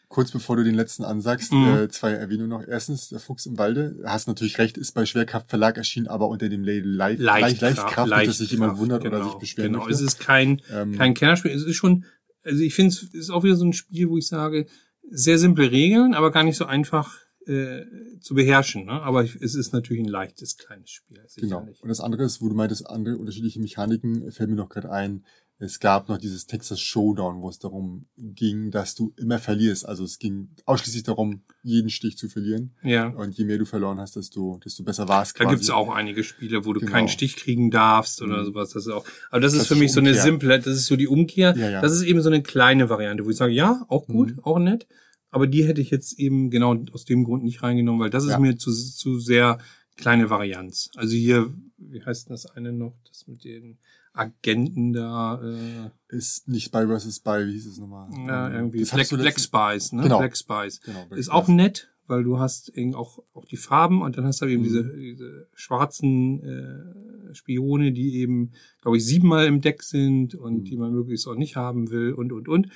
Kurz 0.08 0.30
bevor 0.30 0.56
du 0.56 0.62
den 0.64 0.74
letzten 0.74 1.04
ansagst, 1.04 1.52
Mhm. 1.52 1.66
äh, 1.66 1.88
zwei 1.88 2.10
Erwähnungen 2.12 2.50
noch. 2.50 2.62
Erstens, 2.68 3.08
der 3.08 3.18
Fuchs 3.18 3.46
im 3.46 3.56
Walde. 3.56 3.98
Hast 4.04 4.28
natürlich 4.28 4.58
recht, 4.58 4.76
ist 4.76 4.92
bei 4.92 5.06
Schwerkraft 5.06 5.48
Verlag 5.48 5.78
erschienen, 5.78 6.06
aber 6.06 6.28
unter 6.28 6.50
dem 6.50 6.62
Label 6.62 6.90
Leicht, 6.92 7.18
Leicht, 7.18 7.62
Leichtkraft, 7.62 8.10
nicht, 8.10 8.26
dass 8.28 8.38
sich 8.38 8.50
jemand 8.50 8.76
wundert 8.78 9.06
oder 9.06 9.24
sich 9.24 9.34
beschweren 9.34 9.72
Genau, 9.72 9.84
möchte. 9.86 9.94
es 9.94 10.02
ist 10.02 10.20
kein, 10.20 10.60
Ähm, 10.70 10.92
kein 10.92 11.14
Kennerspiel. 11.14 11.50
Es 11.50 11.62
ist 11.64 11.76
schon, 11.76 12.04
also 12.44 12.62
ich 12.62 12.74
finde, 12.74 12.90
es 12.94 13.02
ist 13.14 13.30
auch 13.30 13.42
wieder 13.42 13.56
so 13.56 13.64
ein 13.64 13.72
Spiel, 13.72 14.10
wo 14.10 14.18
ich 14.18 14.26
sage, 14.28 14.66
sehr 15.10 15.38
simple 15.38 15.70
Regeln, 15.70 16.12
aber 16.12 16.30
gar 16.30 16.42
nicht 16.44 16.56
so 16.58 16.66
einfach 16.66 17.16
äh, 17.46 17.84
zu 18.20 18.34
beherrschen. 18.34 18.86
Ne? 18.86 18.92
Aber 19.02 19.22
es 19.24 19.54
ist 19.54 19.72
natürlich 19.72 20.02
ein 20.02 20.08
leichtes, 20.08 20.56
kleines 20.56 20.90
Spiel. 20.90 21.20
Genau. 21.36 21.66
Und 21.80 21.88
das 21.88 22.00
andere 22.00 22.24
ist, 22.24 22.40
wo 22.40 22.48
du 22.48 22.54
meintest, 22.54 22.86
andere 22.88 23.16
unterschiedliche 23.18 23.60
Mechaniken, 23.60 24.30
fällt 24.32 24.50
mir 24.50 24.56
noch 24.56 24.68
gerade 24.68 24.90
ein. 24.90 25.24
Es 25.60 25.78
gab 25.78 26.08
noch 26.08 26.18
dieses 26.18 26.46
Texas 26.46 26.80
Showdown, 26.80 27.40
wo 27.40 27.48
es 27.48 27.60
darum 27.60 28.06
ging, 28.16 28.72
dass 28.72 28.96
du 28.96 29.14
immer 29.16 29.38
verlierst. 29.38 29.86
Also 29.86 30.02
es 30.02 30.18
ging 30.18 30.48
ausschließlich 30.66 31.04
darum, 31.04 31.42
jeden 31.62 31.90
Stich 31.90 32.18
zu 32.18 32.28
verlieren. 32.28 32.74
Ja. 32.82 33.06
Und 33.08 33.36
je 33.38 33.44
mehr 33.44 33.56
du 33.56 33.64
verloren 33.64 34.00
hast, 34.00 34.16
desto, 34.16 34.58
desto 34.64 34.82
besser 34.82 35.06
war 35.08 35.22
es 35.22 35.32
Da 35.32 35.44
quasi. 35.44 35.54
gibt's 35.54 35.70
auch 35.70 35.94
einige 35.94 36.24
Spiele, 36.24 36.64
wo 36.64 36.72
du 36.72 36.80
Genau. 36.80 36.90
keinen 36.92 37.08
Stich 37.08 37.36
kriegen 37.36 37.70
darfst 37.70 38.20
oder 38.20 38.40
Mhm. 38.40 38.46
sowas. 38.46 38.70
Das 38.70 38.84
ist 38.86 38.92
auch, 38.92 39.06
aber 39.30 39.40
das 39.40 39.52
ist 39.52 39.60
Das 39.60 39.68
für 39.68 39.74
ist 39.74 39.80
mich 39.80 39.92
so 39.92 40.00
eine 40.00 40.10
Umkehr. 40.10 40.22
simple, 40.24 40.58
das 40.58 40.76
ist 40.76 40.86
so 40.86 40.96
die 40.96 41.06
Umkehr. 41.08 41.54
Ja, 41.56 41.70
ja. 41.70 41.80
Das 41.80 41.92
ist 41.92 42.02
eben 42.02 42.20
so 42.20 42.28
eine 42.30 42.42
kleine 42.42 42.90
Variante, 42.90 43.24
wo 43.24 43.30
ich 43.30 43.36
sage, 43.36 43.52
ja, 43.52 43.84
auch 43.88 44.06
gut, 44.08 44.32
Mhm. 44.32 44.40
auch 44.42 44.58
nett. 44.58 44.88
Aber 45.34 45.46
die 45.48 45.64
hätte 45.66 45.80
ich 45.80 45.90
jetzt 45.90 46.18
eben 46.18 46.48
genau 46.50 46.76
aus 46.92 47.04
dem 47.04 47.24
Grund 47.24 47.42
nicht 47.42 47.62
reingenommen, 47.62 48.00
weil 48.00 48.10
das 48.10 48.24
ist 48.24 48.30
Ja. 48.30 48.38
mir 48.38 48.56
zu, 48.56 48.70
zu 48.72 49.18
sehr 49.18 49.58
kleine 49.96 50.30
Varianz. 50.30 50.90
Also 50.94 51.14
hier, 51.16 51.52
wie 51.76 52.02
heißt 52.04 52.28
denn 52.28 52.34
das 52.34 52.46
eine 52.46 52.72
noch? 52.72 52.94
Das 53.08 53.26
mit 53.26 53.42
den 53.44 53.78
Agenten 54.12 54.92
da, 54.92 55.42
äh, 55.42 55.90
Ist 56.16 56.46
nicht 56.46 56.70
bei 56.70 56.86
versus 56.86 57.18
bei, 57.18 57.46
wie 57.46 57.52
hieß 57.52 57.66
es 57.66 57.78
nochmal? 57.78 58.08
ja, 58.26 58.48
Ähm, 58.48 58.54
irgendwie 58.72 58.84
Black, 58.84 59.08
Black 59.10 59.40
Spice, 59.40 59.92
ne? 59.92 60.02
Genau. 60.04 60.18
Black 60.18 60.36
Spice. 60.36 60.80
Genau, 60.82 61.04
Black 61.06 61.18
Ist 61.18 61.30
auch 61.32 61.48
nett, 61.48 61.90
weil 62.06 62.22
du 62.22 62.38
hast 62.38 62.68
eben 62.68 62.94
auch, 62.94 63.18
auch 63.34 63.44
die 63.44 63.56
Farben 63.56 64.02
und 64.02 64.16
dann 64.16 64.24
hast 64.26 64.40
du 64.40 64.46
eben 64.46 64.60
Mhm. 64.62 64.66
diese, 64.66 64.96
diese 64.96 65.48
schwarzen 65.54 66.40
äh, 66.44 67.34
Spione, 67.34 67.90
die 67.92 68.18
eben, 68.20 68.52
glaube 68.82 68.98
ich, 68.98 69.04
siebenmal 69.04 69.46
im 69.46 69.60
Deck 69.60 69.82
sind 69.82 70.36
und 70.36 70.58
Mhm. 70.60 70.64
die 70.64 70.76
man 70.76 70.92
möglichst 70.92 71.26
auch 71.26 71.34
nicht 71.34 71.56
haben 71.56 71.90
will 71.90 72.12
und, 72.12 72.32
und, 72.32 72.46
und. 72.48 72.68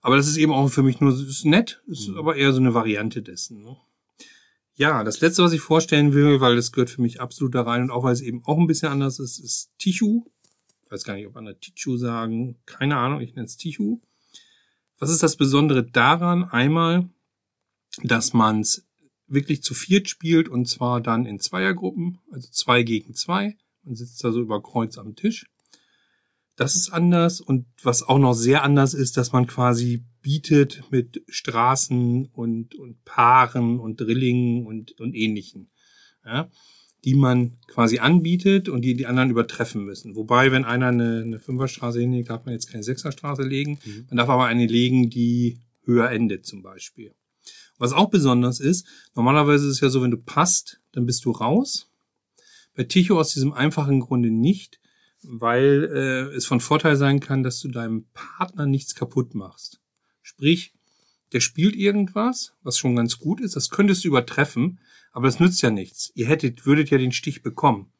Aber 0.00 0.16
das 0.16 0.28
ist 0.28 0.36
eben 0.36 0.52
auch 0.52 0.68
für 0.68 0.82
mich 0.82 1.00
nur, 1.00 1.12
ist 1.12 1.44
nett, 1.44 1.82
ist 1.86 2.08
Mhm. 2.08 2.18
aber 2.18 2.36
eher 2.36 2.52
so 2.52 2.60
eine 2.60 2.74
Variante 2.74 3.22
dessen. 3.22 3.62
Ne? 3.62 3.76
Ja, 4.76 5.02
das 5.04 5.20
letzte, 5.20 5.42
was 5.42 5.52
ich 5.52 5.60
vorstellen 5.60 6.12
will, 6.12 6.40
weil 6.40 6.54
das 6.56 6.70
gehört 6.70 6.90
für 6.90 7.00
mich 7.02 7.20
absolut 7.20 7.54
da 7.54 7.62
rein 7.62 7.82
und 7.82 7.90
auch 7.90 8.04
weil 8.04 8.12
es 8.12 8.20
eben 8.20 8.44
auch 8.44 8.58
ein 8.58 8.66
bisschen 8.66 8.90
anders 8.90 9.18
ist, 9.18 9.38
ist 9.38 9.70
Tichu. 9.78 10.24
Ich 10.84 10.90
weiß 10.92 11.02
gar 11.04 11.14
nicht, 11.14 11.26
ob 11.26 11.36
andere 11.36 11.58
Tichu 11.58 11.96
sagen. 11.96 12.56
Keine 12.66 12.96
Ahnung, 12.96 13.20
ich 13.20 13.34
nenne 13.34 13.46
es 13.46 13.56
Tichu. 13.56 14.00
Was 14.98 15.10
ist 15.10 15.22
das 15.22 15.36
Besondere 15.36 15.82
daran? 15.82 16.44
Einmal, 16.44 17.08
dass 18.02 18.32
man 18.32 18.60
es 18.60 18.86
wirklich 19.26 19.62
zu 19.62 19.74
viert 19.74 20.08
spielt 20.08 20.48
und 20.48 20.68
zwar 20.68 21.00
dann 21.00 21.26
in 21.26 21.40
Zweiergruppen, 21.40 22.18
also 22.30 22.48
zwei 22.50 22.82
gegen 22.82 23.14
zwei. 23.14 23.56
Man 23.82 23.96
sitzt 23.96 24.22
da 24.22 24.30
so 24.30 24.40
über 24.40 24.62
Kreuz 24.62 24.98
am 24.98 25.16
Tisch. 25.16 25.46
Das 26.56 26.74
ist 26.74 26.90
anders 26.90 27.40
und 27.40 27.66
was 27.82 28.02
auch 28.02 28.18
noch 28.18 28.32
sehr 28.32 28.62
anders 28.62 28.94
ist, 28.94 29.18
dass 29.18 29.32
man 29.32 29.46
quasi 29.46 30.04
bietet 30.22 30.84
mit 30.90 31.22
Straßen 31.28 32.26
und, 32.32 32.74
und 32.74 33.04
Paaren 33.04 33.78
und 33.78 34.00
Drillingen 34.00 34.66
und, 34.66 34.98
und 34.98 35.14
ähnlichen, 35.14 35.70
ja, 36.24 36.50
die 37.04 37.14
man 37.14 37.58
quasi 37.68 37.98
anbietet 37.98 38.70
und 38.70 38.82
die 38.82 38.96
die 38.96 39.06
anderen 39.06 39.30
übertreffen 39.30 39.84
müssen. 39.84 40.16
Wobei, 40.16 40.50
wenn 40.50 40.64
einer 40.64 40.88
eine, 40.88 41.20
eine 41.20 41.38
Fünferstraße 41.38 42.00
hinlegt, 42.00 42.30
darf 42.30 42.46
man 42.46 42.54
jetzt 42.54 42.72
keine 42.72 42.82
Sechserstraße 42.82 43.42
legen. 43.42 43.78
Mhm. 43.84 44.06
Man 44.08 44.16
darf 44.16 44.30
aber 44.30 44.46
eine 44.46 44.66
legen, 44.66 45.10
die 45.10 45.60
höher 45.84 46.10
endet 46.10 46.46
zum 46.46 46.62
Beispiel. 46.62 47.14
Was 47.78 47.92
auch 47.92 48.08
besonders 48.08 48.60
ist, 48.60 48.86
normalerweise 49.14 49.66
ist 49.66 49.74
es 49.74 49.80
ja 49.80 49.90
so, 49.90 50.02
wenn 50.02 50.10
du 50.10 50.16
passt, 50.16 50.80
dann 50.92 51.06
bist 51.06 51.24
du 51.26 51.30
raus. 51.30 51.90
Bei 52.74 52.84
Ticho 52.84 53.20
aus 53.20 53.32
diesem 53.32 53.52
einfachen 53.52 54.00
Grunde 54.00 54.30
nicht, 54.30 54.80
weil 55.28 55.90
äh, 55.92 56.36
es 56.36 56.46
von 56.46 56.60
Vorteil 56.60 56.96
sein 56.96 57.20
kann, 57.20 57.42
dass 57.42 57.60
du 57.60 57.68
deinem 57.68 58.06
Partner 58.14 58.66
nichts 58.66 58.94
kaputt 58.94 59.34
machst. 59.34 59.80
Sprich, 60.22 60.74
der 61.32 61.40
spielt 61.40 61.76
irgendwas, 61.76 62.54
was 62.62 62.78
schon 62.78 62.96
ganz 62.96 63.18
gut 63.18 63.40
ist, 63.40 63.56
das 63.56 63.70
könntest 63.70 64.04
du 64.04 64.08
übertreffen, 64.08 64.80
aber 65.12 65.26
das 65.26 65.40
nützt 65.40 65.62
ja 65.62 65.70
nichts. 65.70 66.12
Ihr 66.14 66.26
hättet, 66.26 66.66
würdet 66.66 66.90
ja 66.90 66.98
den 66.98 67.12
Stich 67.12 67.42
bekommen. 67.42 67.92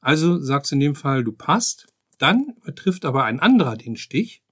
Also 0.00 0.38
sagst 0.38 0.70
du 0.70 0.76
in 0.76 0.80
dem 0.80 0.94
Fall, 0.94 1.24
du 1.24 1.32
passt, 1.32 1.88
dann 2.18 2.54
übertrifft 2.62 3.04
aber 3.04 3.24
ein 3.24 3.40
anderer 3.40 3.76
den 3.76 3.96
Stich 3.96 4.42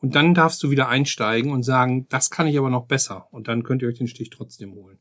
und 0.00 0.14
dann 0.14 0.34
darfst 0.34 0.62
du 0.62 0.70
wieder 0.70 0.88
einsteigen 0.88 1.52
und 1.52 1.62
sagen, 1.62 2.06
das 2.08 2.30
kann 2.30 2.46
ich 2.46 2.58
aber 2.58 2.70
noch 2.70 2.86
besser. 2.86 3.28
Und 3.32 3.48
dann 3.48 3.62
könnt 3.62 3.82
ihr 3.82 3.88
euch 3.88 3.98
den 3.98 4.08
Stich 4.08 4.30
trotzdem 4.30 4.72
holen. 4.74 4.98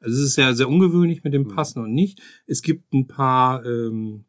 Also 0.00 0.16
es 0.16 0.28
ist 0.28 0.34
sehr, 0.34 0.54
sehr 0.54 0.68
ungewöhnlich 0.68 1.22
mit 1.22 1.34
dem 1.34 1.42
Mhm. 1.42 1.54
Passen 1.54 1.82
und 1.82 1.92
nicht. 1.92 2.20
Es 2.46 2.62
gibt 2.62 2.92
ein 2.92 3.06
paar 3.06 3.64
ähm, 3.64 4.24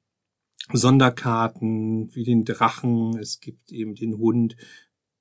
Sonderkarten 0.77 2.13
wie 2.15 2.23
den 2.23 2.45
Drachen, 2.45 3.17
es 3.17 3.39
gibt 3.39 3.71
eben 3.71 3.95
den 3.95 4.17
Hund. 4.17 4.55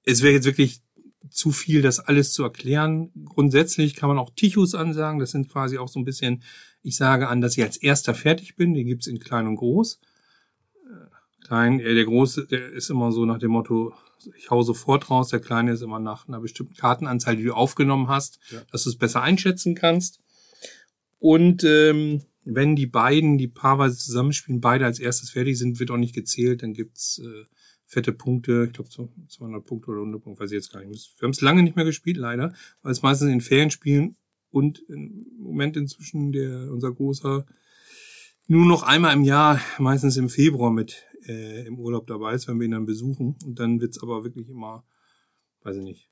Es 0.04 0.22
wäre 0.22 0.34
jetzt 0.34 0.46
wirklich 0.46 0.80
zu 1.28 1.52
viel, 1.52 1.82
das 1.82 2.00
alles 2.00 2.32
zu 2.32 2.42
erklären. 2.42 3.10
Grundsätzlich 3.26 3.94
kann 3.94 4.08
man 4.08 4.18
auch 4.18 4.30
Tichus 4.34 4.74
ansagen. 4.74 5.20
Das 5.20 5.30
sind 5.30 5.48
quasi 5.50 5.78
auch 5.78 5.88
so 5.88 6.00
ein 6.00 6.04
bisschen, 6.04 6.42
ich 6.82 6.96
sage 6.96 7.28
an, 7.28 7.40
dass 7.40 7.56
ich 7.56 7.62
als 7.62 7.76
erster 7.76 8.14
fertig 8.14 8.56
bin. 8.56 8.74
Den 8.74 8.86
gibt's 8.86 9.06
in 9.06 9.18
klein 9.20 9.46
und 9.46 9.56
groß. 9.56 10.00
Äh, 10.86 11.46
Klein, 11.46 11.80
äh, 11.80 11.94
der 11.94 12.04
große, 12.04 12.46
der 12.46 12.70
ist 12.72 12.90
immer 12.90 13.12
so 13.12 13.24
nach 13.26 13.38
dem 13.38 13.50
Motto, 13.50 13.92
ich 14.36 14.50
hau 14.50 14.62
sofort 14.62 15.10
raus. 15.10 15.28
Der 15.28 15.40
kleine 15.40 15.72
ist 15.72 15.82
immer 15.82 16.00
nach 16.00 16.26
einer 16.28 16.40
bestimmten 16.40 16.74
Kartenanzahl, 16.74 17.36
die 17.36 17.44
du 17.44 17.54
aufgenommen 17.54 18.08
hast, 18.08 18.38
Ja. 18.50 18.60
dass 18.72 18.84
du 18.84 18.90
es 18.90 18.96
besser 18.96 19.22
einschätzen 19.22 19.74
kannst. 19.74 20.20
Und 21.18 21.64
ähm, 21.64 22.22
wenn 22.44 22.76
die 22.76 22.87
beiden, 22.87 23.38
die 23.38 23.48
paarweise 23.48 23.98
zusammenspielen, 23.98 24.61
beide 24.61 24.87
als 24.87 24.98
erstes 24.98 25.31
fertig 25.31 25.59
sind, 25.59 25.79
wird 25.79 25.90
auch 25.90 25.96
nicht 25.96 26.14
gezählt, 26.14 26.62
dann 26.62 26.72
gibt's 26.72 27.18
äh, 27.18 27.44
fette 27.85 28.12
Punkte, 28.12 28.66
ich 28.66 28.72
glaube 28.72 28.88
200 28.90 29.64
Punkte 29.64 29.90
oder 29.90 30.00
100 30.00 30.22
Punkte, 30.22 30.42
weiß 30.42 30.50
ich 30.50 30.57
jetzt 30.57 30.72
gar 30.72 30.85
nicht. 30.85 31.18
Wir 31.18 31.26
haben 31.26 31.33
es 31.33 31.40
lange 31.40 31.62
nicht 31.62 31.76
mehr 31.76 31.85
gespielt, 31.85 32.16
leider, 32.16 32.55
weil 32.83 32.92
es 32.92 33.03
meistens 33.03 33.31
in 33.31 33.40
Ferien 33.40 33.70
spielen 33.70 34.16
und 34.50 34.81
im 34.88 35.26
Moment 35.38 35.76
inzwischen 35.76 36.33
der 36.33 36.70
unser 36.70 36.92
großer 36.92 37.46
nur 38.46 38.66
noch 38.66 38.83
einmal 38.83 39.14
im 39.14 39.22
Jahr, 39.22 39.61
meistens 39.79 40.16
im 40.16 40.29
Februar 40.29 40.72
mit 40.72 41.07
äh, 41.26 41.66
im 41.66 41.79
Urlaub 41.79 42.09
dabei 42.09 42.35
ist, 42.35 42.48
wenn 42.48 42.59
wir 42.59 42.64
ihn 42.64 42.72
dann 42.72 42.85
besuchen. 42.85 43.37
Und 43.44 43.61
dann 43.61 43.81
wird's 43.81 44.03
aber 44.03 44.24
wirklich 44.24 44.48
immer, 44.48 44.85
weiß 45.62 45.76
ich 45.76 45.85
nicht, 45.85 46.11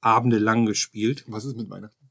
Abende 0.00 0.38
lang 0.38 0.64
gespielt. 0.66 1.24
Was 1.28 1.44
ist 1.44 1.56
mit 1.56 1.68
Weihnachten? 1.68 2.01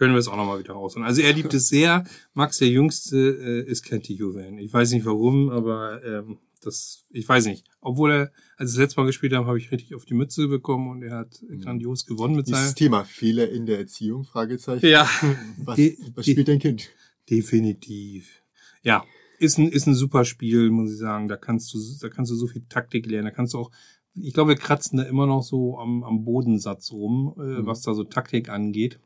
Können 0.00 0.14
wir 0.14 0.18
es 0.18 0.28
auch 0.28 0.36
nochmal 0.36 0.58
wieder 0.58 0.72
rausholen. 0.72 1.06
Also 1.06 1.20
er 1.20 1.34
liebt 1.34 1.52
es 1.52 1.68
sehr. 1.68 2.04
Max, 2.32 2.56
der 2.56 2.68
Jüngste, 2.68 3.18
äh, 3.66 3.70
ist 3.70 3.84
kein 3.84 4.02
Tijo-Fan. 4.02 4.56
Ich 4.56 4.72
weiß 4.72 4.92
nicht 4.92 5.04
warum, 5.04 5.50
aber 5.50 6.02
ähm, 6.02 6.38
das, 6.62 7.04
ich 7.10 7.28
weiß 7.28 7.44
nicht. 7.46 7.66
Obwohl 7.82 8.10
er, 8.10 8.20
als 8.56 8.72
wir 8.72 8.76
das 8.76 8.76
letzte 8.78 9.00
Mal 9.00 9.06
gespielt 9.06 9.34
haben, 9.34 9.46
habe 9.46 9.58
ich 9.58 9.70
richtig 9.70 9.94
auf 9.94 10.06
die 10.06 10.14
Mütze 10.14 10.48
bekommen 10.48 10.88
und 10.90 11.02
er 11.02 11.16
hat 11.18 11.42
Mhm. 11.46 11.60
grandios 11.60 12.06
gewonnen 12.06 12.34
mit 12.34 12.46
seinem. 12.46 12.74
Thema 12.74 13.04
Fehler 13.04 13.50
in 13.50 13.66
der 13.66 13.78
Erziehung, 13.78 14.24
Fragezeichen. 14.24 14.86
Ja, 14.86 15.06
Was, 15.64 15.76
Die- 15.76 15.98
was 16.14 16.24
spielt 16.26 16.48
dein 16.48 16.58
Kind? 16.60 16.88
definitiv. 17.28 18.42
Ja, 18.82 19.04
ist 19.38 19.58
ein, 19.58 19.68
ist 19.68 19.86
ein 19.86 19.94
super 19.94 20.24
Spiel, 20.24 20.70
muss 20.70 20.92
ich 20.92 20.98
sagen. 20.98 21.28
Da 21.28 21.36
kannst 21.36 21.72
du, 21.74 21.78
da 22.00 22.08
kannst 22.08 22.30
du 22.32 22.36
so 22.36 22.46
viel 22.46 22.62
Taktik 22.68 23.06
lernen. 23.06 23.26
Da 23.26 23.30
kannst 23.32 23.52
du 23.54 23.58
auch, 23.58 23.70
ich 24.14 24.32
glaube, 24.34 24.50
wir 24.52 24.56
kratzen 24.56 24.96
da 24.98 25.04
immer 25.04 25.26
noch 25.26 25.42
so 25.42 25.78
am, 25.78 26.04
am 26.04 26.24
Bodensatz 26.24 26.90
rum, 26.92 27.34
äh, 27.38 27.42
Mhm. 27.60 27.66
was 27.66 27.82
da 27.82 27.92
so 27.94 28.04
Taktik 28.04 28.48
angeht. 28.48 28.98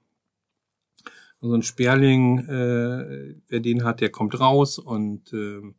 So 1.41 1.53
ein 1.53 1.63
Sperling, 1.63 2.39
äh, 2.49 3.35
wer 3.49 3.61
den 3.61 3.85
hat, 3.85 4.01
der 4.01 4.11
kommt 4.11 4.39
raus 4.41 4.79
und 4.79 5.33
ähm, 5.33 5.75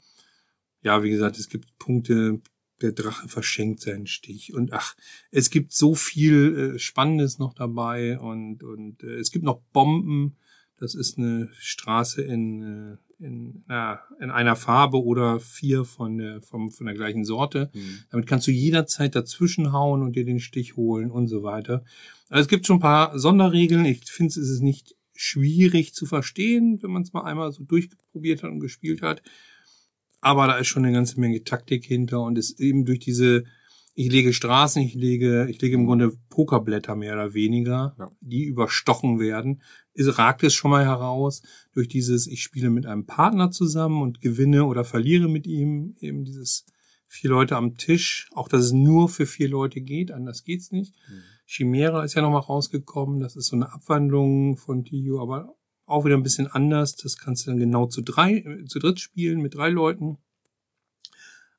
ja, 0.82 1.02
wie 1.02 1.10
gesagt, 1.10 1.40
es 1.40 1.50
gibt 1.50 1.78
Punkte, 1.80 2.42
der 2.82 2.92
Drache 2.92 3.28
verschenkt 3.28 3.82
seinen 3.82 4.06
Stich 4.06 4.54
und 4.54 4.74
ach, 4.74 4.96
es 5.32 5.50
gibt 5.50 5.74
so 5.74 5.96
viel 5.96 6.76
äh, 6.76 6.80
Spannendes 6.80 7.40
noch 7.40 7.54
dabei 7.54 8.20
und 8.20 8.64
und 8.64 9.04
äh, 9.04 9.16
es 9.16 9.32
gibt 9.32 9.46
noch 9.46 9.62
Bomben. 9.74 10.38
Das 10.78 10.94
ist 10.94 11.18
eine 11.18 11.50
Straße 11.58 12.22
in 12.22 12.62
äh, 12.62 12.98
in, 13.20 13.64
na, 13.68 14.00
in 14.20 14.30
einer 14.30 14.56
Farbe 14.56 15.02
oder 15.02 15.40
vier 15.40 15.86
von 15.86 16.18
der 16.18 16.42
vom, 16.42 16.70
von 16.72 16.86
der 16.86 16.96
gleichen 16.96 17.24
Sorte. 17.24 17.70
Hm. 17.74 18.00
Damit 18.12 18.28
kannst 18.28 18.48
du 18.48 18.52
jederzeit 18.52 19.16
dazwischen 19.16 19.72
hauen 19.72 20.02
und 20.02 20.16
dir 20.16 20.26
den 20.26 20.40
Stich 20.40 20.76
holen 20.76 21.12
und 21.12 21.28
so 21.28 21.44
weiter. 21.44 21.84
Also 22.30 22.42
es 22.42 22.48
gibt 22.48 22.66
schon 22.66 22.78
ein 22.78 22.82
paar 22.82 23.18
Sonderregeln. 23.18 23.86
Ich 23.86 24.04
finde, 24.12 24.32
es 24.32 24.38
ist 24.38 24.62
nicht 24.62 24.96
schwierig 25.16 25.94
zu 25.94 26.06
verstehen, 26.06 26.80
wenn 26.82 26.92
man 26.92 27.02
es 27.04 27.14
mal 27.14 27.24
einmal 27.24 27.52
so 27.52 27.64
durchprobiert 27.64 28.44
hat 28.44 28.52
und 28.52 28.60
gespielt 28.60 29.02
hat. 29.02 29.22
Aber 30.22 30.48
da 30.48 30.58
ist 30.58 30.68
schon 30.68 30.86
eine 30.86 30.94
ganze 30.94 31.20
Menge 31.20 31.44
Taktik 31.44 31.86
hinter 31.86 32.22
und 32.22 32.38
ist 32.38 32.60
eben 32.60 32.86
durch 32.86 33.00
diese, 33.00 33.44
ich 33.94 34.12
lege 34.12 34.34
Straßen, 34.34 34.82
ich 34.82 34.94
lege, 34.94 35.48
ich 35.50 35.62
lege 35.62 35.76
im 35.76 35.86
Grunde 35.86 36.14
Pokerblätter 36.30 36.96
mehr 36.96 37.14
oder 37.14 37.34
weniger, 37.34 37.96
Ja. 37.98 38.12
die 38.22 38.44
überstochen 38.44 39.20
werden. 39.20 39.62
Ist, 39.94 40.18
ragt 40.18 40.44
es 40.44 40.54
schon 40.54 40.72
mal 40.72 40.84
heraus 40.84 41.42
durch 41.74 41.88
dieses, 41.88 42.28
ich 42.28 42.44
spiele 42.44 42.70
mit 42.70 42.86
einem 42.86 43.06
Partner 43.06 43.52
zusammen 43.52 44.02
und 44.02 44.20
gewinne 44.20 44.66
oder 44.66 44.84
verliere 44.84 45.30
mit 45.30 45.48
ihm, 45.48 45.96
eben 46.00 46.26
dieses 46.26 46.66
vier 47.08 47.30
Leute 47.30 47.56
am 47.56 47.76
Tisch, 47.78 48.30
auch 48.34 48.50
dass 48.50 48.66
es 48.66 48.72
nur 48.74 49.08
für 49.08 49.26
vier 49.26 49.48
Leute 49.48 49.80
geht, 49.80 50.12
anders 50.12 50.44
geht's 50.44 50.72
nicht. 50.72 50.94
Mhm. 51.08 51.22
Chimera 51.46 52.04
ist 52.04 52.16
ja 52.16 52.22
noch 52.22 52.32
mal 52.32 52.40
rausgekommen, 52.40 53.20
das 53.20 53.36
ist 53.36 53.48
so 53.48 53.56
eine 53.56 53.72
Abwandlung 53.72 54.58
von 54.58 54.84
Tio, 54.84 55.22
aber 55.22 55.56
auch 55.86 56.06
wieder 56.06 56.16
ein 56.16 56.24
bisschen 56.24 56.48
anders. 56.48 56.96
Das 56.96 57.18
kannst 57.18 57.46
du 57.46 57.52
dann 57.52 57.60
genau 57.60 57.86
zu 57.86 58.02
drei, 58.02 58.44
zu 58.68 58.80
dritt 58.80 59.00
spielen 59.00 59.42
mit 59.42 59.56
drei 59.56 59.70
Leuten. 59.70 60.18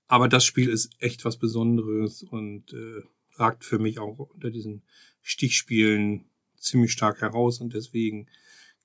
Aber 0.08 0.28
das 0.28 0.44
Spiel 0.44 0.68
ist 0.68 0.90
echt 0.98 1.24
was 1.24 1.36
Besonderes 1.36 2.22
und 2.22 2.72
äh, 2.72 3.02
ragt 3.34 3.64
für 3.64 3.78
mich 3.78 3.98
auch 3.98 4.18
unter 4.18 4.50
diesen 4.50 4.82
Stichspielen 5.22 6.26
ziemlich 6.58 6.92
stark 6.92 7.20
heraus 7.20 7.60
und 7.60 7.74
deswegen 7.74 8.26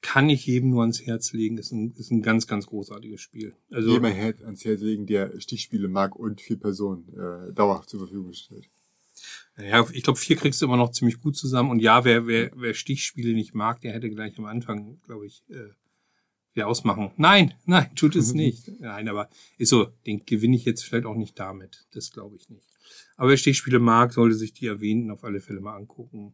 kann 0.02 0.30
ich 0.30 0.48
jedem 0.48 0.72
nur 0.72 0.82
ans 0.82 1.06
Herz 1.06 1.32
legen. 1.32 1.60
Ist 1.60 1.72
ein, 1.72 1.94
ist 1.96 2.12
ein 2.12 2.24
ganz, 2.24 2.48
ganz 2.48 2.66
großartiges 2.66 3.22
Spiel. 3.22 3.54
Also 3.70 4.04
Herz 4.04 4.42
ans 4.42 4.66
Herz 4.66 4.82
legen, 4.82 5.06
der 5.06 5.40
Stichspiele 5.40 5.88
mag 5.88 6.16
und 6.16 6.42
vier 6.42 6.60
Personen 6.60 7.08
äh, 7.14 7.54
dauerhaft 7.54 7.90
zur 7.90 8.00
Verfügung 8.00 8.34
stellt. 8.34 8.68
Ja, 9.58 9.86
ich 9.92 10.04
glaube, 10.04 10.20
vier 10.20 10.36
kriegst 10.38 10.62
du 10.62 10.66
immer 10.66 10.78
noch 10.78 10.92
ziemlich 10.92 11.20
gut 11.22 11.36
zusammen. 11.36 11.70
Und 11.70 11.80
ja, 11.80 12.04
wer, 12.04 12.26
wer, 12.28 12.52
wer 12.56 12.74
Stichspiele 12.74 13.34
nicht 13.34 13.54
mag, 13.54 13.82
der 13.82 13.94
hätte 13.94 14.10
gleich 14.10 14.38
am 14.40 14.46
Anfang, 14.46 15.00
glaube 15.04 15.26
ich, 15.28 15.44
äh, 15.50 15.70
wieder 16.54 16.68
ausmachen. 16.68 17.12
Nein, 17.18 17.54
nein, 17.66 17.90
tut 17.96 18.16
es 18.16 18.34
nicht. 18.34 18.70
Nein, 18.80 19.08
aber 19.08 19.30
ist 19.58 19.70
so, 19.70 19.86
den 20.06 20.26
gewinne 20.26 20.56
ich 20.56 20.66
jetzt 20.66 20.84
vielleicht 20.84 21.06
auch 21.06 21.16
nicht 21.16 21.38
damit. 21.40 21.86
Das 21.92 22.12
glaube 22.12 22.36
ich 22.38 22.50
nicht. 22.50 22.68
Aber 23.18 23.30
wer 23.30 23.38
Stichspiele 23.38 23.80
mag, 23.80 24.14
sollte 24.14 24.36
sich 24.36 24.54
die 24.54 24.66
erwähnten 24.68 25.12
auf 25.12 25.24
alle 25.24 25.40
Fälle 25.42 25.62
mal 25.62 25.76
angucken. 25.76 26.34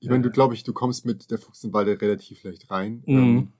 Ich 0.00 0.08
meine, 0.08 0.22
du 0.22 0.28
Ja. 0.28 0.32
glaube 0.32 0.54
ich, 0.54 0.62
du 0.62 0.72
kommst 0.72 1.06
mit 1.06 1.30
der 1.30 1.38
Fuchsenwalde 1.38 2.00
relativ 2.00 2.42
leicht 2.44 2.70
rein. 2.70 3.02
Mhm. 3.06 3.16
Ähm, 3.16 3.52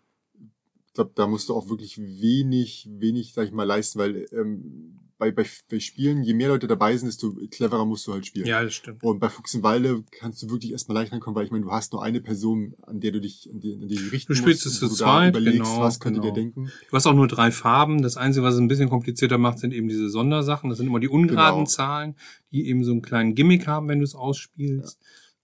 ich 0.87 0.93
glaube, 0.95 1.13
da 1.15 1.27
musst 1.27 1.49
du 1.49 1.55
auch 1.55 1.69
wirklich 1.69 1.99
wenig, 1.99 2.89
wenig, 2.91 3.33
sag 3.33 3.47
ich 3.47 3.53
mal, 3.53 3.65
leisten, 3.65 3.99
weil 3.99 4.27
ähm, 4.33 4.99
bei, 5.19 5.33
bei, 5.33 5.45
bei 5.69 5.81
Spielen, 5.81 6.23
je 6.23 6.33
mehr 6.33 6.49
Leute 6.49 6.69
dabei 6.69 6.97
sind, 6.97 7.09
desto 7.09 7.35
cleverer 7.51 7.85
musst 7.85 8.07
du 8.07 8.13
halt 8.13 8.25
spielen. 8.25 8.47
Ja, 8.47 8.63
das 8.63 8.75
stimmt. 8.75 9.03
Und 9.03 9.19
bei 9.19 9.29
Fuchsenwalde 9.29 10.05
kannst 10.13 10.43
du 10.43 10.51
wirklich 10.51 10.71
erstmal 10.71 10.97
leicht 10.97 11.13
reinkommen, 11.13 11.35
weil 11.37 11.45
ich 11.45 11.51
meine, 11.51 11.65
du 11.65 11.73
hast 11.73 11.93
nur 11.93 12.03
eine 12.03 12.21
Person, 12.21 12.75
an 12.83 13.01
der 13.01 13.11
du 13.11 13.21
dich, 13.21 13.51
an 13.53 13.59
die, 13.59 13.75
an 13.75 13.89
die 13.89 13.97
du 13.97 14.11
richten 14.13 14.33
Du 14.33 14.37
spielst 14.37 14.65
musst, 14.65 14.81
es 14.83 14.89
zu 14.89 14.95
zweit, 14.97 15.31
überlegst, 15.31 15.59
genau, 15.59 15.81
was 15.81 15.99
könnte 15.99 16.21
genau. 16.21 16.33
der 16.33 16.43
denken. 16.43 16.71
Du 16.89 16.97
hast 16.97 17.07
auch 17.07 17.15
nur 17.15 17.27
drei 17.27 17.51
Farben. 17.51 18.01
Das 18.03 18.17
Einzige, 18.17 18.45
was 18.45 18.55
es 18.55 18.61
ein 18.61 18.69
bisschen 18.69 18.89
komplizierter 18.89 19.39
macht, 19.39 19.59
sind 19.59 19.75
eben 19.75 19.89
diese 19.89 20.09
Sondersachen. 20.09 20.71
Das 20.71 20.79
sind 20.79 20.87
immer 20.87 21.01
die 21.01 21.09
ungeraden 21.09 21.65
Genau. 21.65 21.69
Zahlen, 21.69 22.15
die 22.53 22.69
eben 22.69 22.85
so 22.85 22.93
einen 22.93 23.03
kleinen 23.03 23.35
Gimmick 23.35 23.67
haben, 23.67 23.89
wenn 23.89 23.99
du 23.99 24.05
es 24.05 24.15
ausspielst. 24.15 24.99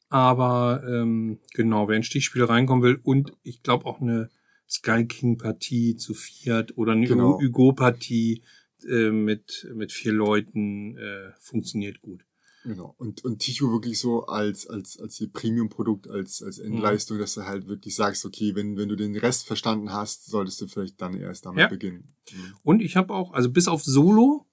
Aber 0.09 0.85
ähm, 0.89 1.39
genau, 1.55 1.89
wer 1.89 1.97
in 1.97 2.05
Stichspiele 2.05 2.49
reinkommen 2.49 2.85
will 2.85 3.01
und 3.03 3.33
ich 3.43 3.63
glaube 3.65 3.87
auch 3.87 4.01
eine 4.01 4.31
Sky 4.69 5.05
King 5.07 5.37
Partie 5.39 5.97
zu 5.97 6.15
viert 6.15 6.79
oder 6.79 6.93
eine 6.93 7.07
Genau. 7.07 7.41
Hugo 7.41 7.73
Partie 7.73 8.43
äh, 8.85 9.11
mit 9.11 9.66
mit 9.75 9.92
vier 9.92 10.12
Leuten 10.12 10.97
äh, 10.97 11.33
funktioniert 11.40 12.01
gut. 12.03 12.25
Genau. 12.64 12.94
Und, 12.97 13.23
und 13.27 13.40
Ticho 13.40 13.70
wirklich 13.70 13.99
so 14.01 14.25
als, 14.25 14.66
als, 14.66 14.99
als 14.99 15.16
hier 15.16 15.31
Premium-Produkt, 15.31 16.09
als, 16.09 16.42
als 16.42 16.59
Mhm. 16.59 16.66
Endleistung, 16.77 17.18
dass 17.18 17.35
du 17.35 17.42
halt 17.42 17.66
wirklich 17.68 17.94
sagst, 17.94 18.25
okay, 18.25 18.55
wenn, 18.55 18.79
wenn 18.79 18.88
du 18.88 18.97
den 18.97 19.14
Rest 19.16 19.47
verstanden 19.47 19.92
hast, 19.92 20.25
solltest 20.27 20.62
du 20.62 20.66
vielleicht 20.66 20.99
dann 21.03 21.14
erst 21.20 21.44
damit 21.44 21.61
Ja. 21.61 21.68
beginnen. 21.68 22.14
Mhm. 22.33 22.55
Und 22.62 22.81
ich 22.81 22.97
habe 22.97 23.12
auch, 23.12 23.33
also 23.35 23.51
bis 23.51 23.68
auf 23.68 23.85
Solo, 23.85 24.47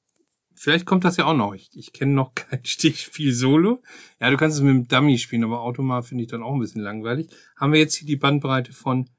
vielleicht 0.56 0.86
kommt 0.86 1.06
das 1.06 1.16
ja 1.16 1.24
auch 1.26 1.38
noch. 1.38 1.54
Ich, 1.54 1.70
ich 1.74 1.94
kenne 1.94 2.12
noch 2.12 2.36
kein 2.36 2.66
Stichspiel 2.66 3.34
Solo. 3.34 3.82
Ja, 4.20 4.30
du 4.30 4.36
kannst 4.36 4.58
es 4.58 4.62
mit 4.64 4.72
dem 4.76 4.88
Dummy 4.90 5.18
spielen, 5.18 5.46
aber 5.46 5.62
Automat 5.62 6.06
finde 6.06 6.26
ich 6.26 6.30
dann 6.30 6.44
auch 6.44 6.54
ein 6.54 6.60
bisschen 6.60 6.82
langweilig. 6.82 7.30
Haben 7.56 7.72
wir 7.72 7.80
jetzt 7.80 7.96
hier 7.96 8.08
die 8.08 8.18
Bandbreite 8.18 8.74
von 8.74 9.10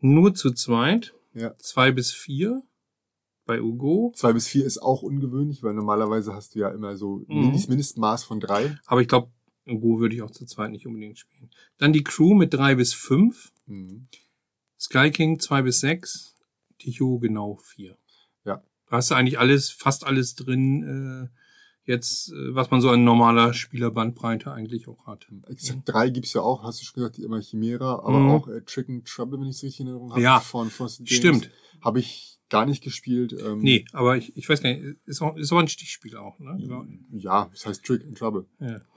nur 0.00 0.34
zu 0.34 0.50
zweit, 0.50 1.14
Ja. 1.32 1.56
zwei 1.56 1.92
bis 1.92 2.12
vier 2.12 2.62
bei 3.46 3.60
Ugo. 3.60 4.12
Zwei 4.14 4.32
bis 4.32 4.46
vier 4.48 4.64
ist 4.64 4.78
auch 4.78 5.02
ungewöhnlich, 5.02 5.62
weil 5.62 5.74
normalerweise 5.74 6.34
hast 6.34 6.54
du 6.54 6.60
ja 6.60 6.68
immer 6.70 6.96
so 6.96 7.24
Mhm. 7.28 7.40
Mindest, 7.40 7.68
Mindestmaß 7.68 8.24
von 8.24 8.40
drei. 8.40 8.74
Aber 8.86 9.00
ich 9.02 9.08
glaube, 9.08 9.30
Ugo 9.68 9.98
würde 10.00 10.14
ich 10.14 10.22
auch 10.22 10.30
zu 10.30 10.44
zweit 10.46 10.70
nicht 10.70 10.86
unbedingt 10.86 11.18
spielen. 11.18 11.50
Dann 11.78 11.92
die 11.92 12.04
Crew 12.04 12.34
mit 12.34 12.52
drei 12.54 12.74
bis 12.74 12.92
fünf, 12.94 13.52
Mhm. 13.66 14.08
Sky 14.78 15.10
King 15.10 15.38
zwei 15.40 15.62
bis 15.62 15.80
sechs, 15.80 16.34
Ticho 16.78 17.18
genau 17.18 17.56
vier. 17.56 17.96
Ja. 18.44 18.62
Da 18.90 18.96
hast 18.96 19.10
du 19.10 19.14
eigentlich 19.14 19.38
alles, 19.38 19.70
fast 19.70 20.04
alles 20.04 20.34
drin, 20.34 21.30
äh, 21.32 21.90
jetzt, 21.90 22.30
äh, 22.32 22.54
was 22.54 22.70
man 22.70 22.80
so 22.82 22.90
an 22.90 23.04
normaler 23.04 23.54
Spielerbandbreite 23.54 24.52
eigentlich 24.52 24.88
auch 24.88 25.06
hat. 25.06 25.26
Exakt 25.48 25.80
drei 25.86 26.10
gibt's 26.10 26.32
ja 26.34 26.42
auch, 26.42 26.62
hast 26.62 26.80
du 26.80 26.84
schon 26.84 26.94
gesagt, 26.94 27.18
immer 27.18 27.40
Chimera, 27.40 28.00
aber 28.00 28.20
Mhm. 28.20 28.30
auch 28.30 28.48
äh, 28.48 28.62
Chicken 28.64 29.04
Trouble, 29.04 29.38
wenn 29.40 29.48
ich 29.48 29.56
es 29.56 29.62
richtig 29.62 29.80
in 29.80 29.86
Erinnerung 29.86 30.10
habe. 30.12 30.20
Ja. 30.22 30.40
Von 30.40 30.68
Frosted 30.70 31.08
Stimmt. 31.08 31.50
Habe 31.82 32.00
ich 32.00 32.38
gar 32.54 32.66
nicht 32.66 32.82
gespielt. 32.82 33.34
Ähm, 33.44 33.58
Nee, 33.60 33.84
aber 33.92 34.16
ich, 34.16 34.36
ich 34.36 34.48
weiß 34.48 34.62
gar 34.62 34.70
nicht, 34.72 34.96
ist, 35.06 35.20
auch, 35.22 35.36
ist 35.36 35.52
aber 35.52 35.60
ein 35.60 35.68
Stichspiel 35.68 36.16
auch, 36.16 36.38
ne? 36.38 36.56
Ja, 37.12 37.48
das 37.52 37.66
heißt 37.66 37.84
Trick 37.84 38.04
and 38.04 38.16
Trouble. 38.18 38.46
Ja. 38.60 38.80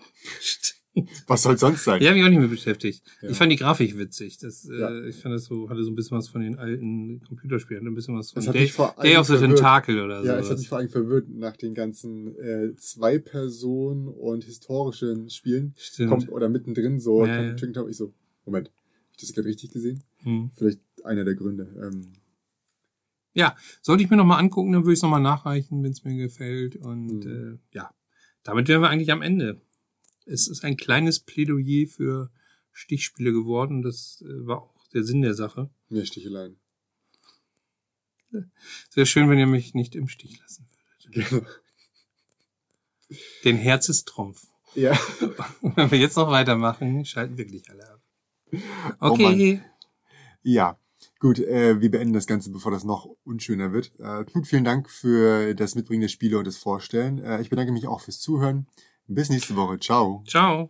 Was 1.27 1.43
soll 1.43 1.55
sonst 1.59 1.83
sein? 1.83 1.99
Die 1.99 2.07
habe 2.07 2.17
ich 2.17 2.23
auch 2.25 2.29
nicht 2.29 2.39
mehr 2.39 2.47
beschäftigt. 2.47 3.03
Ja. 3.21 3.29
Ich 3.29 3.37
fand 3.37 3.51
die 3.51 3.55
Grafik 3.55 3.99
witzig. 3.99 4.39
Das, 4.39 4.63
Ja. 4.67 4.89
äh, 4.89 5.09
ich 5.09 5.17
fand 5.17 5.35
das 5.35 5.45
so, 5.45 5.69
hatte 5.69 5.83
so 5.83 5.91
ein 5.91 5.95
bisschen 5.95 6.17
was 6.17 6.27
von 6.27 6.41
den 6.41 6.57
alten 6.57 7.21
Computerspielen, 7.27 7.85
ein 7.85 7.93
bisschen 7.93 8.17
was 8.17 8.31
von 8.31 8.41
Es 8.41 8.47
hat 8.47 8.55
Day, 8.55 8.65
Day 8.65 8.81
allem 8.95 9.19
of 9.19 9.27
the 9.27 9.33
verwirrt. 9.33 9.57
Tentacle 9.57 10.03
oder 10.03 10.23
Ja, 10.23 10.39
es 10.39 10.49
hat 10.49 10.57
mich 10.57 10.67
vor 10.67 10.79
allem 10.79 10.89
verwirrt 10.89 11.29
nach 11.29 11.55
den 11.55 11.75
ganzen 11.75 12.35
äh, 12.39 12.75
Zwei-Personen- 12.77 14.07
und 14.07 14.43
historischen 14.45 15.29
Spielen. 15.29 15.73
Stimmt. 15.77 16.09
Kommt 16.09 16.31
oder 16.31 16.49
mittendrin 16.49 16.99
so, 16.99 17.25
Ja, 17.25 17.43
ja. 17.43 17.55
Ich 17.89 17.97
so, 17.97 18.11
Moment, 18.45 18.69
hab 18.69 19.11
ich 19.11 19.21
das 19.21 19.33
gerade 19.33 19.47
richtig 19.49 19.71
gesehen? 19.71 20.03
Hm. 20.23 20.49
Vielleicht 20.55 20.79
einer 21.03 21.25
der 21.25 21.35
Gründe. 21.35 21.67
Ähm, 21.79 22.13
Ja, 23.37 23.55
sollte 23.81 24.03
ich 24.03 24.09
mir 24.09 24.17
nochmal 24.17 24.39
angucken, 24.39 24.71
dann 24.73 24.81
würde 24.83 24.93
ich 24.93 24.99
es 24.99 25.03
nochmal 25.03 25.21
nachreichen, 25.21 25.83
wenn 25.83 25.91
es 25.91 26.03
mir 26.03 26.15
gefällt. 26.17 26.75
Und 26.75 27.23
Mhm. 27.23 27.59
äh, 27.71 27.75
ja, 27.75 27.93
damit 28.43 28.67
wären 28.67 28.81
wir 28.81 28.89
eigentlich 28.89 29.11
am 29.11 29.21
Ende. 29.21 29.61
Es 30.25 30.47
ist 30.47 30.63
ein 30.63 30.75
kleines 30.75 31.19
Plädoyer 31.19 31.87
für 31.87 32.31
Stichspiele 32.71 33.31
geworden. 33.31 33.83
Das 33.83 34.23
äh, 34.27 34.45
war 34.47 34.63
auch 34.63 34.87
der 34.93 35.03
Sinn 35.03 35.21
der 35.21 35.35
Sache. 35.35 35.69
mehr 35.89 36.05
Sticheleien. 36.05 36.59
Sehr 38.89 39.05
schön, 39.05 39.29
wenn 39.29 39.39
ihr 39.39 39.47
mich 39.47 39.73
nicht 39.73 39.95
im 39.95 40.07
Stich 40.07 40.39
lassen 40.39 40.67
würdet. 41.11 41.29
Genau. 41.29 41.45
Den 43.45 43.57
Herz 43.57 43.87
ist 43.87 44.07
Trumpf. 44.07 44.47
Ja. 44.75 44.99
Wenn 45.61 45.91
wir 45.91 45.97
jetzt 45.97 46.17
noch 46.17 46.29
weitermachen, 46.29 47.05
schalten 47.05 47.37
wirklich 47.37 47.69
alle 47.69 47.89
ab. 47.89 48.01
Oh 48.99 49.11
Okay. 49.11 49.61
Ja. 50.43 50.77
Gut, 51.19 51.39
äh, 51.39 51.81
wir 51.81 51.89
beenden 51.89 52.13
das 52.13 52.27
Ganze, 52.27 52.51
bevor 52.51 52.71
das 52.71 52.83
noch 52.83 53.09
unschöner 53.23 53.71
wird. 53.73 53.91
Äh, 53.99 54.23
Knut, 54.25 54.47
vielen 54.47 54.63
Dank 54.63 54.89
für 54.89 55.55
das 55.55 55.75
Mitbringen 55.75 56.01
der 56.01 56.07
Spiele 56.09 56.37
und 56.37 56.45
das 56.45 56.57
Vorstellen. 56.57 57.19
Äh, 57.19 57.41
ich 57.41 57.49
bedanke 57.49 57.71
mich 57.71 57.87
auch 57.87 58.01
fürs 58.01 58.19
Zuhören. 58.19 58.67
Bis 59.07 59.29
nächste 59.29 59.55
Woche. 59.55 59.79
Ciao. 59.79 60.23
Ciao. 60.27 60.69